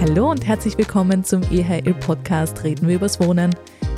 Hallo 0.00 0.30
und 0.30 0.46
herzlich 0.46 0.78
willkommen 0.78 1.24
zum 1.24 1.42
EHL 1.50 1.92
Podcast 1.94 2.62
Reden 2.62 2.86
wir 2.86 2.94
übers 2.94 3.18
Wohnen. 3.18 3.52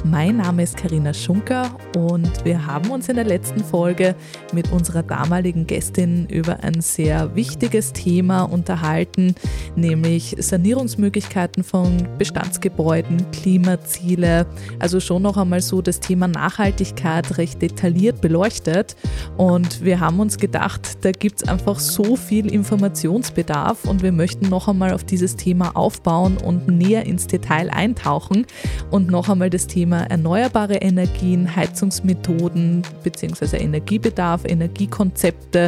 Mein 0.04 0.38
Name 0.38 0.62
ist 0.62 0.78
Karina 0.78 1.12
Schunker 1.12 1.70
und 1.94 2.44
wir 2.44 2.66
haben 2.66 2.90
uns 2.90 3.10
in 3.10 3.16
der 3.16 3.24
letzten 3.24 3.62
Folge 3.62 4.14
mit 4.52 4.72
unserer 4.72 5.02
damaligen 5.02 5.66
Gästin 5.66 6.26
über 6.26 6.64
ein 6.64 6.80
sehr 6.80 7.34
wichtiges 7.36 7.92
Thema 7.92 8.44
unterhalten, 8.44 9.34
nämlich 9.76 10.36
Sanierungsmöglichkeiten 10.38 11.62
von 11.62 12.08
Bestandsgebäuden, 12.16 13.30
Klimaziele, 13.30 14.46
also 14.78 15.00
schon 15.00 15.22
noch 15.22 15.36
einmal 15.36 15.60
so 15.60 15.82
das 15.82 16.00
Thema 16.00 16.28
Nachhaltigkeit 16.28 17.36
recht 17.36 17.60
detailliert 17.60 18.22
beleuchtet. 18.22 18.96
Und 19.36 19.84
wir 19.84 20.00
haben 20.00 20.18
uns 20.18 20.38
gedacht, 20.38 21.04
da 21.04 21.12
gibt 21.12 21.42
es 21.42 21.48
einfach 21.48 21.78
so 21.78 22.16
viel 22.16 22.50
Informationsbedarf 22.50 23.84
und 23.84 24.02
wir 24.02 24.12
möchten 24.12 24.48
noch 24.48 24.66
einmal 24.66 24.94
auf 24.94 25.04
dieses 25.04 25.36
Thema 25.36 25.76
aufbauen 25.76 26.38
und 26.38 26.68
näher 26.68 27.04
ins 27.04 27.26
Detail 27.26 27.68
eintauchen 27.70 28.46
und 28.90 29.10
noch 29.10 29.28
einmal 29.28 29.50
das 29.50 29.66
Thema 29.66 29.89
Thema 29.90 30.08
erneuerbare 30.08 30.76
Energien, 30.76 31.56
Heizungsmethoden 31.56 32.82
bzw. 33.02 33.56
Energiebedarf, 33.56 34.44
Energiekonzepte, 34.44 35.66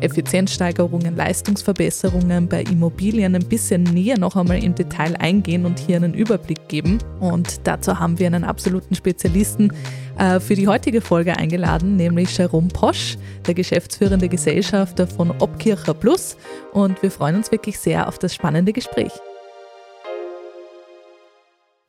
Effizienzsteigerungen, 0.00 1.16
Leistungsverbesserungen 1.16 2.48
bei 2.48 2.64
Immobilien 2.64 3.34
ein 3.34 3.48
bisschen 3.48 3.84
näher 3.84 4.18
noch 4.18 4.36
einmal 4.36 4.62
im 4.62 4.74
Detail 4.74 5.16
eingehen 5.16 5.64
und 5.64 5.78
hier 5.78 5.96
einen 5.96 6.12
Überblick 6.12 6.68
geben. 6.68 6.98
Und 7.18 7.66
dazu 7.66 7.98
haben 7.98 8.18
wir 8.18 8.26
einen 8.26 8.44
absoluten 8.44 8.94
Spezialisten 8.94 9.72
äh, 10.18 10.38
für 10.38 10.54
die 10.54 10.68
heutige 10.68 11.00
Folge 11.00 11.34
eingeladen, 11.38 11.96
nämlich 11.96 12.36
Jerome 12.36 12.68
Posch, 12.68 13.16
der 13.46 13.54
geschäftsführende 13.54 14.28
Gesellschafter 14.28 15.06
von 15.06 15.30
Obkircher 15.30 15.94
Plus. 15.94 16.36
Und 16.74 17.02
wir 17.02 17.10
freuen 17.10 17.36
uns 17.36 17.50
wirklich 17.50 17.78
sehr 17.78 18.06
auf 18.06 18.18
das 18.18 18.34
spannende 18.34 18.74
Gespräch. 18.74 19.12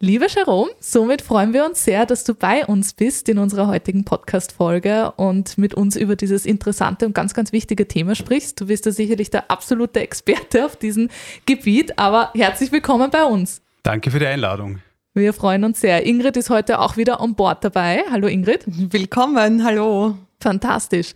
Lieber 0.04 0.28
Jerome, 0.28 0.70
somit 0.82 1.22
freuen 1.22 1.54
wir 1.54 1.64
uns 1.64 1.86
sehr, 1.86 2.06
dass 2.06 2.26
du 2.26 2.36
bei 2.36 2.66
uns 2.66 2.92
bist 2.92 3.30
in 3.30 3.38
unserer 3.38 3.68
heutigen 3.68 4.04
Podcast-Folge 4.04 5.14
und 5.16 5.58
mit 5.58 5.76
uns 5.76 5.96
über 5.96 6.18
dieses 6.18 6.46
interessante 6.46 7.06
und 7.06 7.16
ganz, 7.16 7.34
ganz 7.34 7.54
wichtige 7.54 7.88
Thema 7.88 8.14
sprichst. 8.14 8.60
Du 8.60 8.68
bist 8.68 8.86
ja 8.86 8.92
sicherlich 8.92 9.30
der 9.30 9.50
absolute 9.50 10.02
Experte 10.02 10.66
auf 10.66 10.76
diesem 10.76 11.08
Gebiet, 11.46 11.98
aber 11.98 12.32
herzlich 12.36 12.74
willkommen 12.74 13.12
bei 13.12 13.24
uns. 13.24 13.62
Danke 13.84 14.12
für 14.12 14.20
die 14.20 14.28
Einladung. 14.28 14.80
Wir 15.14 15.32
freuen 15.32 15.64
uns 15.64 15.80
sehr. 15.80 16.06
Ingrid 16.06 16.36
ist 16.36 16.50
heute 16.50 16.80
auch 16.80 16.98
wieder 16.98 17.22
an 17.22 17.36
Bord 17.36 17.64
dabei. 17.64 18.04
Hallo 18.12 18.28
Ingrid. 18.28 18.66
Willkommen, 18.66 19.64
hallo. 19.64 20.18
Fantastisch. 20.44 21.14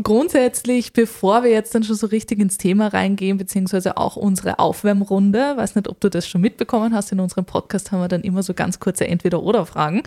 Grundsätzlich, 0.00 0.92
bevor 0.92 1.42
wir 1.42 1.50
jetzt 1.50 1.74
dann 1.74 1.82
schon 1.82 1.96
so 1.96 2.06
richtig 2.06 2.38
ins 2.38 2.56
Thema 2.56 2.86
reingehen, 2.86 3.36
beziehungsweise 3.36 3.96
auch 3.96 4.14
unsere 4.14 4.60
Aufwärmrunde, 4.60 5.56
weiß 5.56 5.74
nicht, 5.74 5.88
ob 5.88 6.00
du 6.00 6.08
das 6.08 6.28
schon 6.28 6.40
mitbekommen 6.40 6.94
hast, 6.94 7.10
in 7.10 7.18
unserem 7.18 7.46
Podcast 7.46 7.90
haben 7.90 8.00
wir 8.00 8.06
dann 8.06 8.20
immer 8.20 8.44
so 8.44 8.54
ganz 8.54 8.78
kurze 8.78 9.08
Entweder-Oder-Fragen. 9.08 10.04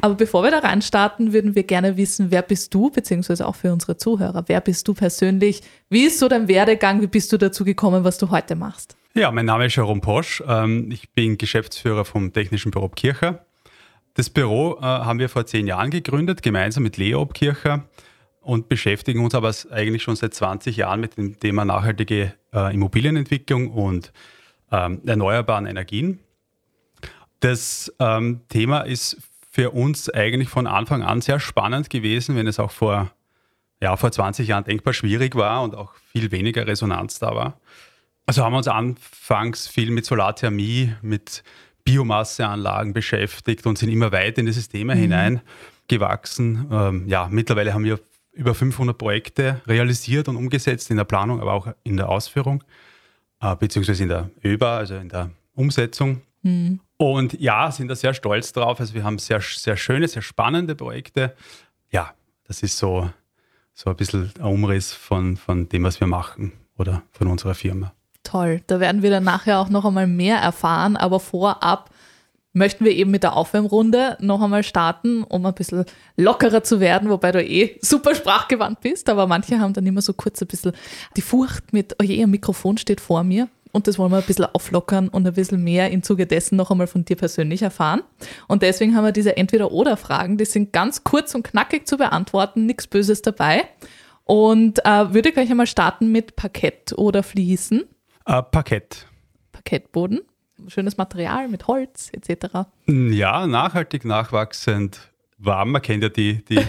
Aber 0.00 0.14
bevor 0.14 0.42
wir 0.44 0.50
da 0.50 0.60
reinstarten, 0.60 1.34
würden 1.34 1.54
wir 1.54 1.64
gerne 1.64 1.98
wissen, 1.98 2.30
wer 2.30 2.40
bist 2.40 2.72
du, 2.72 2.88
beziehungsweise 2.88 3.46
auch 3.46 3.54
für 3.54 3.70
unsere 3.70 3.98
Zuhörer, 3.98 4.44
wer 4.46 4.62
bist 4.62 4.88
du 4.88 4.94
persönlich? 4.94 5.60
Wie 5.90 6.06
ist 6.06 6.18
so 6.18 6.28
dein 6.28 6.48
Werdegang? 6.48 7.02
Wie 7.02 7.06
bist 7.06 7.30
du 7.34 7.36
dazu 7.36 7.64
gekommen, 7.64 8.02
was 8.02 8.16
du 8.16 8.30
heute 8.30 8.56
machst? 8.56 8.96
Ja, 9.12 9.30
mein 9.30 9.44
Name 9.44 9.66
ist 9.66 9.76
Jerome 9.76 10.00
Posch. 10.00 10.42
Ähm, 10.48 10.90
ich 10.90 11.10
bin 11.10 11.36
Geschäftsführer 11.36 12.06
vom 12.06 12.32
Technischen 12.32 12.70
Büro 12.70 12.88
Kircher. 12.88 13.44
Das 14.16 14.30
Büro 14.30 14.78
äh, 14.78 14.82
haben 14.82 15.18
wir 15.18 15.28
vor 15.28 15.44
zehn 15.44 15.66
Jahren 15.66 15.90
gegründet, 15.90 16.42
gemeinsam 16.42 16.82
mit 16.82 16.96
Leo 16.96 17.20
Obkircher 17.20 17.84
und 18.40 18.66
beschäftigen 18.70 19.22
uns 19.22 19.34
aber 19.34 19.54
eigentlich 19.70 20.02
schon 20.02 20.16
seit 20.16 20.32
20 20.32 20.78
Jahren 20.78 21.00
mit 21.00 21.18
dem 21.18 21.38
Thema 21.38 21.66
nachhaltige 21.66 22.32
äh, 22.54 22.72
Immobilienentwicklung 22.74 23.70
und 23.70 24.14
ähm, 24.72 25.02
erneuerbaren 25.04 25.66
Energien. 25.66 26.20
Das 27.40 27.92
ähm, 27.98 28.40
Thema 28.48 28.80
ist 28.80 29.18
für 29.50 29.72
uns 29.72 30.08
eigentlich 30.08 30.48
von 30.48 30.66
Anfang 30.66 31.02
an 31.02 31.20
sehr 31.20 31.38
spannend 31.38 31.90
gewesen, 31.90 32.36
wenn 32.36 32.46
es 32.46 32.58
auch 32.58 32.70
vor, 32.70 33.12
ja, 33.82 33.98
vor 33.98 34.12
20 34.12 34.48
Jahren 34.48 34.64
denkbar 34.64 34.94
schwierig 34.94 35.34
war 35.34 35.62
und 35.62 35.74
auch 35.74 35.92
viel 36.10 36.30
weniger 36.30 36.66
Resonanz 36.66 37.18
da 37.18 37.34
war. 37.34 37.60
Also 38.24 38.42
haben 38.42 38.54
wir 38.54 38.58
uns 38.58 38.68
anfangs 38.68 39.68
viel 39.68 39.90
mit 39.90 40.06
Solarthermie, 40.06 40.94
mit 41.02 41.44
Biomasseanlagen 41.86 42.92
beschäftigt 42.92 43.64
und 43.64 43.78
sind 43.78 43.88
immer 43.88 44.12
weiter 44.12 44.40
in 44.40 44.46
dieses 44.46 44.68
Thema 44.68 44.94
mhm. 44.94 45.00
hineingewachsen. 45.00 46.66
Ähm, 46.70 47.08
ja, 47.08 47.28
mittlerweile 47.30 47.72
haben 47.72 47.84
wir 47.84 47.98
über 48.32 48.54
500 48.54 48.98
Projekte 48.98 49.62
realisiert 49.66 50.28
und 50.28 50.36
umgesetzt 50.36 50.90
in 50.90 50.98
der 50.98 51.04
Planung, 51.04 51.40
aber 51.40 51.54
auch 51.54 51.68
in 51.84 51.96
der 51.96 52.10
Ausführung, 52.10 52.62
äh, 53.40 53.56
beziehungsweise 53.56 54.02
in 54.02 54.10
der 54.10 54.30
ÖBA, 54.44 54.76
also 54.76 54.96
in 54.96 55.08
der 55.08 55.30
Umsetzung. 55.54 56.20
Mhm. 56.42 56.80
Und 56.98 57.40
ja, 57.40 57.70
sind 57.70 57.88
da 57.88 57.94
sehr 57.94 58.14
stolz 58.14 58.52
drauf. 58.52 58.80
Also 58.80 58.92
wir 58.92 59.04
haben 59.04 59.18
sehr, 59.18 59.40
sehr 59.40 59.76
schöne, 59.76 60.08
sehr 60.08 60.22
spannende 60.22 60.74
Projekte. 60.74 61.34
Ja, 61.90 62.14
das 62.44 62.62
ist 62.62 62.76
so, 62.78 63.10
so 63.74 63.90
ein 63.90 63.96
bisschen 63.96 64.32
ein 64.38 64.44
Umriss 64.44 64.92
von, 64.92 65.36
von 65.36 65.68
dem, 65.68 65.84
was 65.84 66.00
wir 66.00 66.08
machen 66.08 66.52
oder 66.76 67.02
von 67.12 67.28
unserer 67.28 67.54
Firma. 67.54 67.94
Toll, 68.26 68.60
da 68.66 68.80
werden 68.80 69.02
wir 69.02 69.10
dann 69.10 69.22
nachher 69.22 69.60
auch 69.60 69.68
noch 69.68 69.84
einmal 69.84 70.08
mehr 70.08 70.38
erfahren, 70.38 70.96
aber 70.96 71.20
vorab 71.20 71.90
möchten 72.52 72.84
wir 72.84 72.90
eben 72.90 73.12
mit 73.12 73.22
der 73.22 73.36
Aufwärmrunde 73.36 74.16
noch 74.20 74.42
einmal 74.42 74.64
starten, 74.64 75.22
um 75.22 75.46
ein 75.46 75.54
bisschen 75.54 75.84
lockerer 76.16 76.64
zu 76.64 76.80
werden, 76.80 77.08
wobei 77.08 77.30
du 77.30 77.40
eh 77.40 77.78
super 77.82 78.16
sprachgewandt 78.16 78.80
bist, 78.80 79.08
aber 79.08 79.28
manche 79.28 79.60
haben 79.60 79.74
dann 79.74 79.86
immer 79.86 80.02
so 80.02 80.12
kurz 80.12 80.42
ein 80.42 80.48
bisschen 80.48 80.72
die 81.16 81.22
Furcht 81.22 81.72
mit, 81.72 81.94
oh 82.00 82.02
je, 82.02 82.20
ein 82.20 82.30
Mikrofon 82.30 82.78
steht 82.78 83.00
vor 83.00 83.22
mir. 83.22 83.48
Und 83.70 83.86
das 83.86 83.96
wollen 83.98 84.10
wir 84.10 84.16
ein 84.16 84.24
bisschen 84.24 84.46
auflockern 84.46 85.08
und 85.08 85.26
ein 85.26 85.34
bisschen 85.34 85.62
mehr 85.62 85.90
im 85.92 86.02
Zuge 86.02 86.26
dessen 86.26 86.56
noch 86.56 86.70
einmal 86.70 86.86
von 86.88 87.04
dir 87.04 87.16
persönlich 87.16 87.62
erfahren. 87.62 88.02
Und 88.48 88.62
deswegen 88.62 88.96
haben 88.96 89.04
wir 89.04 89.12
diese 89.12 89.36
Entweder-Oder-Fragen, 89.36 90.36
die 90.38 90.46
sind 90.46 90.72
ganz 90.72 91.04
kurz 91.04 91.34
und 91.34 91.42
knackig 91.42 91.86
zu 91.86 91.96
beantworten, 91.96 92.66
nichts 92.66 92.86
Böses 92.86 93.22
dabei. 93.22 93.68
Und 94.24 94.84
äh, 94.84 95.12
würde 95.12 95.30
gleich 95.30 95.50
einmal 95.50 95.68
starten 95.68 96.10
mit 96.10 96.34
Parkett 96.34 96.94
oder 96.96 97.22
Fliesen. 97.22 97.84
Äh, 98.26 98.42
Parkett. 98.42 99.06
Parkettboden 99.52 100.20
schönes 100.68 100.96
Material 100.96 101.48
mit 101.48 101.66
Holz 101.66 102.10
etc. 102.12 102.68
Ja, 102.86 103.46
nachhaltig, 103.46 104.04
nachwachsend, 104.04 105.12
warm. 105.38 105.72
Man 105.72 105.82
kennt 105.82 106.02
ja 106.02 106.08
die, 106.08 106.44
die, 106.44 106.60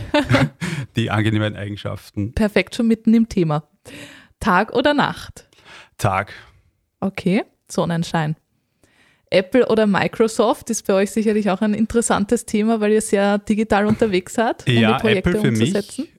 die 0.95 1.09
angenehmen 1.09 1.55
Eigenschaften. 1.55 2.33
Perfekt, 2.33 2.75
schon 2.75 2.87
mitten 2.87 3.13
im 3.13 3.29
Thema. 3.29 3.67
Tag 4.39 4.73
oder 4.73 4.93
Nacht? 4.93 5.47
Tag. 5.97 6.33
Okay, 6.99 7.43
Sonnenschein. 7.69 8.35
Apple 9.29 9.67
oder 9.67 9.87
Microsoft 9.87 10.69
ist 10.69 10.87
bei 10.87 10.93
euch 10.93 11.11
sicherlich 11.11 11.49
auch 11.49 11.61
ein 11.61 11.73
interessantes 11.73 12.45
Thema, 12.45 12.79
weil 12.79 12.93
ihr 12.93 13.01
sehr 13.01 13.39
digital 13.39 13.85
unterwegs 13.85 14.33
seid. 14.33 14.65
Um 14.67 14.73
ja, 14.73 14.99
Apple 14.99 15.41
für 15.41 15.51
mich 15.51 15.73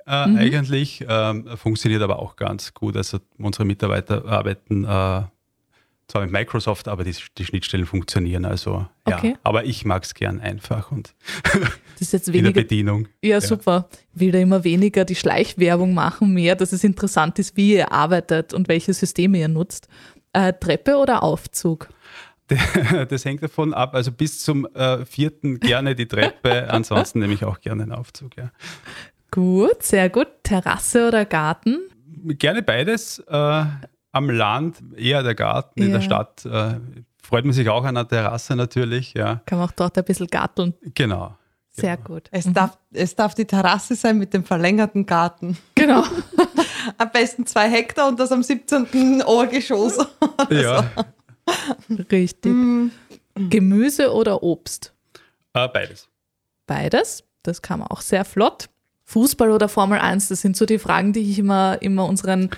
äh, 0.07 0.27
mhm. 0.27 0.37
eigentlich 0.37 1.01
äh, 1.01 1.57
funktioniert 1.57 2.03
aber 2.03 2.19
auch 2.19 2.37
ganz 2.37 2.75
gut. 2.75 2.97
Also 2.97 3.19
unsere 3.39 3.65
Mitarbeiter 3.65 4.25
arbeiten 4.27 4.85
äh, 4.85 5.23
zwar 6.09 6.23
mit 6.23 6.33
Microsoft, 6.33 6.89
aber 6.89 7.05
die, 7.05 7.15
die 7.37 7.45
Schnittstellen 7.45 7.87
funktionieren. 7.87 8.45
Also 8.45 8.87
ja, 9.07 9.19
okay. 9.19 9.37
aber 9.43 9.65
ich 9.65 9.85
mag 9.85 10.05
es 10.05 10.15
gern 10.15 10.41
einfach 10.41 10.91
und 10.91 11.15
das 11.53 12.01
ist 12.01 12.13
jetzt 12.13 12.29
weniger, 12.29 12.49
in 12.49 12.55
der 12.55 12.63
Bedienung. 12.63 13.09
Ja, 13.23 13.31
ja, 13.31 13.41
super. 13.41 13.89
Ich 14.15 14.21
will 14.21 14.33
da 14.33 14.39
immer 14.39 14.65
weniger 14.65 15.05
die 15.05 15.15
Schleichwerbung 15.15 15.95
machen, 15.95 16.33
mehr, 16.33 16.57
dass 16.57 16.73
es 16.73 16.85
interessant 16.85 17.39
ist, 17.39 17.57
wie 17.57 17.75
ihr 17.75 17.93
arbeitet 17.93 18.55
und 18.55 18.69
welche 18.69 18.95
Systeme 18.95 19.39
ihr 19.39 19.49
nutzt. 19.49 19.89
Äh, 20.33 20.55
Treppe 20.55 20.97
oder 20.97 21.23
Aufzug? 21.23 21.89
Das 23.09 23.25
hängt 23.25 23.43
davon 23.43 23.75
ab. 23.75 23.95
Also 23.95 24.13
bis 24.13 24.41
zum 24.43 24.67
äh, 24.75 25.05
vierten 25.05 25.61
gerne 25.61 25.95
die 25.95 26.07
Treppe, 26.07 26.71
ansonsten 26.71 27.21
nehme 27.21 27.35
ich 27.35 27.45
auch 27.45 27.61
gerne 27.61 27.85
einen 27.85 27.93
Aufzug, 27.93 28.37
ja. 28.37 28.51
Gut, 29.31 29.83
sehr 29.83 30.09
gut. 30.09 30.29
Terrasse 30.43 31.09
oder 31.09 31.25
Garten? 31.25 31.79
Gerne 32.25 32.63
beides. 32.63 33.19
Äh, 33.29 33.65
am 34.13 34.31
Land, 34.31 34.83
eher 34.97 35.23
der 35.23 35.35
Garten, 35.35 35.81
ja. 35.81 35.87
in 35.87 35.93
der 35.93 36.01
Stadt 36.01 36.45
äh, 36.47 36.75
freut 37.23 37.45
man 37.45 37.53
sich 37.53 37.69
auch 37.69 37.85
an 37.85 37.95
der 37.95 38.09
Terrasse 38.09 38.57
natürlich. 38.57 39.15
Ja. 39.15 39.43
Kann 39.47 39.59
man 39.59 39.69
auch 39.69 39.73
dort 39.73 39.99
ein 39.99 40.05
bisschen 40.05 40.29
garteln. 40.29 40.75
Genau. 40.95 41.37
Sehr 41.71 41.97
genau. 41.97 42.09
gut. 42.09 42.29
Es, 42.31 42.47
mhm. 42.47 42.55
darf, 42.55 42.79
es 42.93 43.15
darf 43.15 43.35
die 43.35 43.45
Terrasse 43.45 43.95
sein 43.95 44.19
mit 44.19 44.33
dem 44.35 44.45
verlängerten 44.45 45.07
Garten. 45.07 45.59
Genau. 45.75 46.05
am 46.99 47.11
besten 47.13 47.47
zwei 47.47 47.69
Hektar 47.69 48.09
und 48.09 48.19
das 48.19 48.33
am 48.33 48.43
17. 48.43 49.23
Obergeschoss. 49.23 49.99
ja. 50.51 50.91
Richtig. 52.11 52.53
Mhm. 52.53 52.91
Gemüse 53.35 54.13
oder 54.13 54.43
Obst? 54.43 54.93
Äh, 55.55 55.69
beides. 55.69 56.09
Beides. 56.67 57.25
Das 57.43 57.63
kam 57.63 57.83
auch 57.83 58.01
sehr 58.01 58.25
flott. 58.25 58.69
Fußball 59.05 59.51
oder 59.51 59.71
Formel 59.71 59.99
1, 59.99 60.29
das 60.29 60.43
sind 60.43 60.55
so 60.55 60.67
die 60.67 60.79
Fragen, 60.79 61.15
die 61.15 61.31
ich 61.31 61.39
immer, 61.39 61.81
immer 61.81 62.05
unseren 62.05 62.51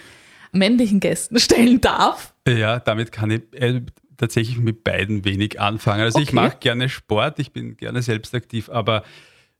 männlichen 0.51 0.99
Gästen 0.99 1.39
stellen 1.41 1.81
darf. 1.81 2.35
Ja, 2.47 2.81
damit 2.81 3.13
kann 3.13 3.31
ich 3.31 3.43
äh, 3.53 3.83
tatsächlich 4.17 4.59
mit 4.59 4.83
beiden 4.83 5.25
wenig 5.25 5.61
anfangen. 5.61 6.03
Also 6.03 6.19
okay. 6.19 6.25
ich 6.25 6.33
mache 6.33 6.57
gerne 6.59 6.89
Sport, 6.89 7.39
ich 7.39 7.53
bin 7.53 7.77
gerne 7.77 8.03
selbstaktiv, 8.03 8.69
aber 8.69 9.05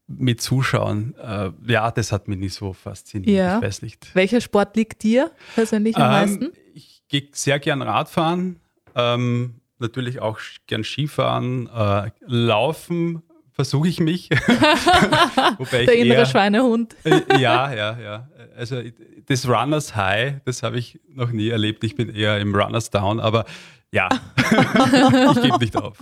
mit 0.07 0.41
Zuschauen, 0.41 1.15
äh, 1.15 1.51
ja, 1.65 1.91
das 1.91 2.11
hat 2.11 2.27
mich 2.27 2.37
nicht 2.37 2.53
so 2.53 2.73
fasziniert. 2.73 3.37
Ja. 3.37 3.57
Ich 3.57 3.63
weiß 3.63 3.81
nicht. 3.81 4.13
Welcher 4.13 4.41
Sport 4.41 4.75
liegt 4.75 5.03
dir 5.03 5.31
persönlich 5.55 5.95
am 5.95 6.03
ähm, 6.03 6.09
meisten? 6.09 6.51
Ich 6.73 7.03
gehe 7.07 7.27
sehr 7.31 7.59
gern 7.59 7.81
Radfahren. 7.81 8.59
Ähm, 8.95 9.61
natürlich 9.79 10.21
auch 10.21 10.39
gern 10.67 10.83
Skifahren, 10.83 11.67
äh, 11.67 12.11
laufen 12.25 13.23
versuche 13.51 13.87
ich 13.87 13.99
mich. 13.99 14.29
Wobei 15.57 15.85
Der 15.85 15.95
innere 15.95 16.19
eher, 16.19 16.25
Schweinehund. 16.25 16.95
Äh, 17.03 17.39
ja, 17.39 17.71
ja, 17.73 17.99
ja. 17.99 18.29
Also 18.57 18.81
das 19.27 19.47
Runners 19.47 19.95
High, 19.95 20.41
das 20.45 20.63
habe 20.63 20.79
ich 20.79 20.99
noch 21.07 21.31
nie 21.31 21.49
erlebt. 21.49 21.83
Ich 21.83 21.95
bin 21.95 22.09
eher 22.09 22.39
im 22.39 22.55
Runners 22.55 22.89
Down, 22.89 23.19
aber 23.19 23.45
ja, 23.91 24.09
ich 24.37 25.41
gebe 25.41 25.59
nicht 25.59 25.75
auf. 25.75 25.97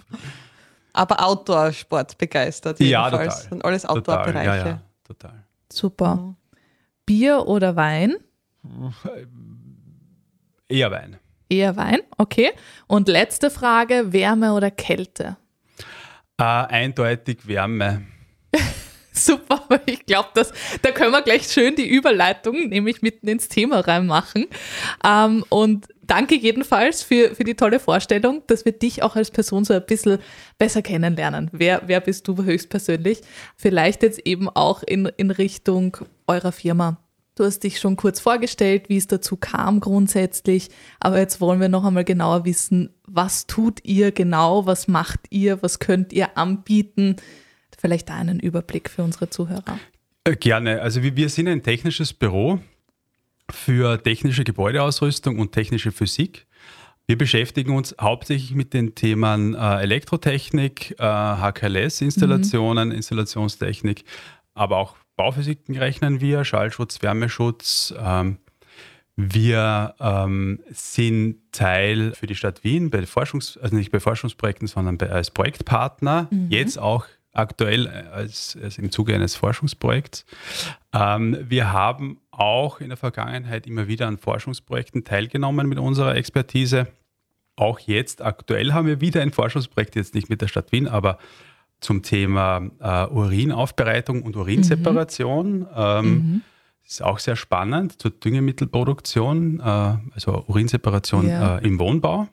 Aber 0.94 1.26
Outdoor-Sport 1.26 2.18
begeistert 2.18 2.80
jedenfalls. 2.80 3.12
Ja, 3.12 3.42
total. 3.42 3.54
Und 3.54 3.66
alles 3.66 3.86
Outdoor-Bereiche. 3.86 4.46
Ja, 4.46 4.68
ja, 4.68 4.82
total. 5.04 5.44
Super. 5.72 6.16
Mhm. 6.16 6.36
Bier 7.06 7.48
oder 7.48 7.76
Wein? 7.76 8.16
Eher 10.68 10.92
Wein. 10.92 11.18
Eher 11.50 11.76
Wein, 11.76 12.00
okay. 12.18 12.52
Und 12.88 13.08
letzte 13.08 13.50
Frage, 13.50 14.14
Wärme 14.14 14.54
oder 14.54 14.70
Kälte? 14.70 15.38
Äh, 16.38 16.44
eindeutig 16.44 17.48
Wärme. 17.48 18.04
Super, 19.12 19.64
aber 19.66 19.82
ich 19.86 20.06
glaube, 20.06 20.30
da 20.82 20.92
können 20.92 21.12
wir 21.12 21.22
gleich 21.22 21.52
schön 21.52 21.76
die 21.76 21.88
Überleitung 21.88 22.70
nämlich 22.70 23.02
mitten 23.02 23.28
ins 23.28 23.50
Thema 23.50 23.80
reinmachen. 23.82 24.46
Ähm, 25.04 25.44
und 25.50 25.88
danke 26.04 26.36
jedenfalls 26.36 27.04
für, 27.04 27.36
für 27.36 27.44
die 27.44 27.56
tolle 27.56 27.80
Vorstellung, 27.80 28.44
dass 28.48 28.64
wir 28.64 28.72
dich 28.72 29.04
auch 29.04 29.16
als 29.16 29.32
Person 29.32 29.66
so 29.66 29.74
ein 29.74 29.86
bisschen 29.86 30.20
besser 30.58 30.82
kennenlernen. 30.82 31.50
Wer, 31.52 31.82
wer 31.88 32.00
bist 32.00 32.28
du 32.28 32.42
höchstpersönlich? 32.44 33.22
Vielleicht 33.58 34.04
jetzt 34.04 34.26
eben 34.26 34.48
auch 34.48 34.84
in, 34.84 35.12
in 35.18 35.32
Richtung 35.32 35.98
eurer 36.28 36.52
Firma. 36.52 36.98
Du 37.40 37.46
hast 37.46 37.64
dich 37.64 37.80
schon 37.80 37.96
kurz 37.96 38.20
vorgestellt, 38.20 38.90
wie 38.90 38.98
es 38.98 39.08
dazu 39.08 39.38
kam 39.38 39.80
grundsätzlich, 39.80 40.68
aber 41.00 41.20
jetzt 41.20 41.40
wollen 41.40 41.62
wir 41.62 41.70
noch 41.70 41.86
einmal 41.86 42.04
genauer 42.04 42.44
wissen, 42.44 42.90
was 43.08 43.48
tut 43.48 43.80
ihr 43.86 44.12
genau, 44.12 44.66
was 44.66 44.90
macht 44.90 45.22
ihr, 45.30 45.64
was 45.64 45.80
könnt 45.80 46.12
ihr 46.12 46.38
anbieten? 46.38 47.16
Vielleicht 47.78 48.10
da 48.10 48.16
einen 48.16 48.42
Überblick 48.42 48.90
für 48.90 49.04
unsere 49.04 49.30
Zuhörer. 49.30 49.80
Äh, 50.26 50.36
gerne. 50.36 50.82
Also 50.82 51.02
wir 51.02 51.30
sind 51.30 51.48
ein 51.48 51.64
technisches 51.64 52.12
Büro 52.12 52.60
für 53.50 54.04
technische 54.04 54.44
Gebäudeausrüstung 54.44 55.40
und 55.40 55.54
technische 55.54 55.94
Physik. 55.94 56.46
Wir 57.08 57.18
beschäftigen 57.18 57.74
uns 57.74 57.96
hauptsächlich 58.02 58.54
mit 58.54 58.74
den 58.74 58.96
Themen 58.96 59.56
äh, 59.56 59.82
Elektrotechnik, 59.82 60.96
äh, 61.00 61.04
HKLS-Installationen, 61.06 62.90
mhm. 62.90 62.96
Installationstechnik, 62.96 64.04
aber 64.56 64.76
auch 64.76 64.98
Bauphysiken 65.20 65.78
rechnen 65.78 66.22
wir, 66.22 66.46
Schallschutz, 66.46 67.02
Wärmeschutz. 67.02 67.94
Ähm, 68.00 68.38
wir 69.18 69.94
ähm, 70.00 70.62
sind 70.70 71.40
Teil 71.52 72.14
für 72.14 72.26
die 72.26 72.36
Stadt 72.36 72.64
Wien 72.64 72.90
bei 72.90 73.00
Forschungs-, 73.00 73.60
also 73.60 73.76
nicht 73.76 73.92
bei 73.92 74.00
Forschungsprojekten, 74.00 74.70
sondern 74.70 74.98
bei, 74.98 75.10
als 75.10 75.32
Projektpartner, 75.32 76.30
mhm. 76.32 76.48
jetzt 76.50 76.80
auch 76.80 77.06
aktuell 77.34 77.90
als, 77.90 78.58
als, 78.64 78.78
im 78.78 78.92
Zuge 78.92 79.14
eines 79.14 79.36
Forschungsprojekts. 79.36 80.26
Ähm, 80.94 81.38
wir 81.42 81.74
haben 81.74 82.22
auch 82.32 82.80
in 82.80 82.88
der 82.88 82.98
Vergangenheit 82.98 83.68
immer 83.68 83.90
wieder 83.90 84.08
an 84.08 84.20
Forschungsprojekten 84.20 85.04
teilgenommen 85.04 85.68
mit 85.68 85.80
unserer 85.80 86.16
Expertise. 86.16 86.88
Auch 87.58 87.80
jetzt, 87.80 88.22
aktuell 88.22 88.72
haben 88.72 88.88
wir 88.88 89.02
wieder 89.02 89.22
ein 89.22 89.34
Forschungsprojekt, 89.34 89.98
jetzt 89.98 90.16
nicht 90.16 90.30
mit 90.30 90.42
der 90.42 90.48
Stadt 90.48 90.72
Wien, 90.72 90.88
aber 90.88 91.20
zum 91.80 92.02
Thema 92.04 92.70
äh, 92.80 93.14
Urinaufbereitung 93.14 94.24
und 94.24 94.36
Urinseparation. 94.36 95.60
Mhm. 95.60 95.68
Ähm, 95.76 96.06
mhm. 96.06 96.42
Ist 96.86 97.04
auch 97.04 97.20
sehr 97.20 97.36
spannend 97.36 98.02
zur 98.02 98.12
Düngemittelproduktion, 98.12 99.60
äh, 99.60 99.64
also 99.64 100.44
Urinseparation 100.48 101.30
ja. 101.30 101.58
äh, 101.58 101.68
im 101.68 101.80
Wohnbau. 101.80 102.28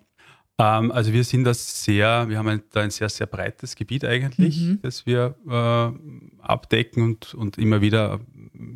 Ähm, 0.59 0.91
also 0.91 1.13
wir 1.13 1.25
sind 1.25 1.45
das 1.45 1.85
sehr, 1.85 2.29
wir 2.29 2.39
haben 2.39 2.49
ein, 2.49 2.63
da 2.73 2.81
ein 2.81 2.91
sehr, 2.91 3.09
sehr 3.09 3.27
breites 3.27 3.77
Gebiet 3.77 4.05
eigentlich, 4.05 4.61
mhm. 4.61 4.79
das 4.83 5.05
wir 5.05 5.35
äh, 5.47 6.43
abdecken 6.43 7.03
und, 7.03 7.35
und 7.35 7.59
immer 7.59 7.81
wieder 7.81 8.21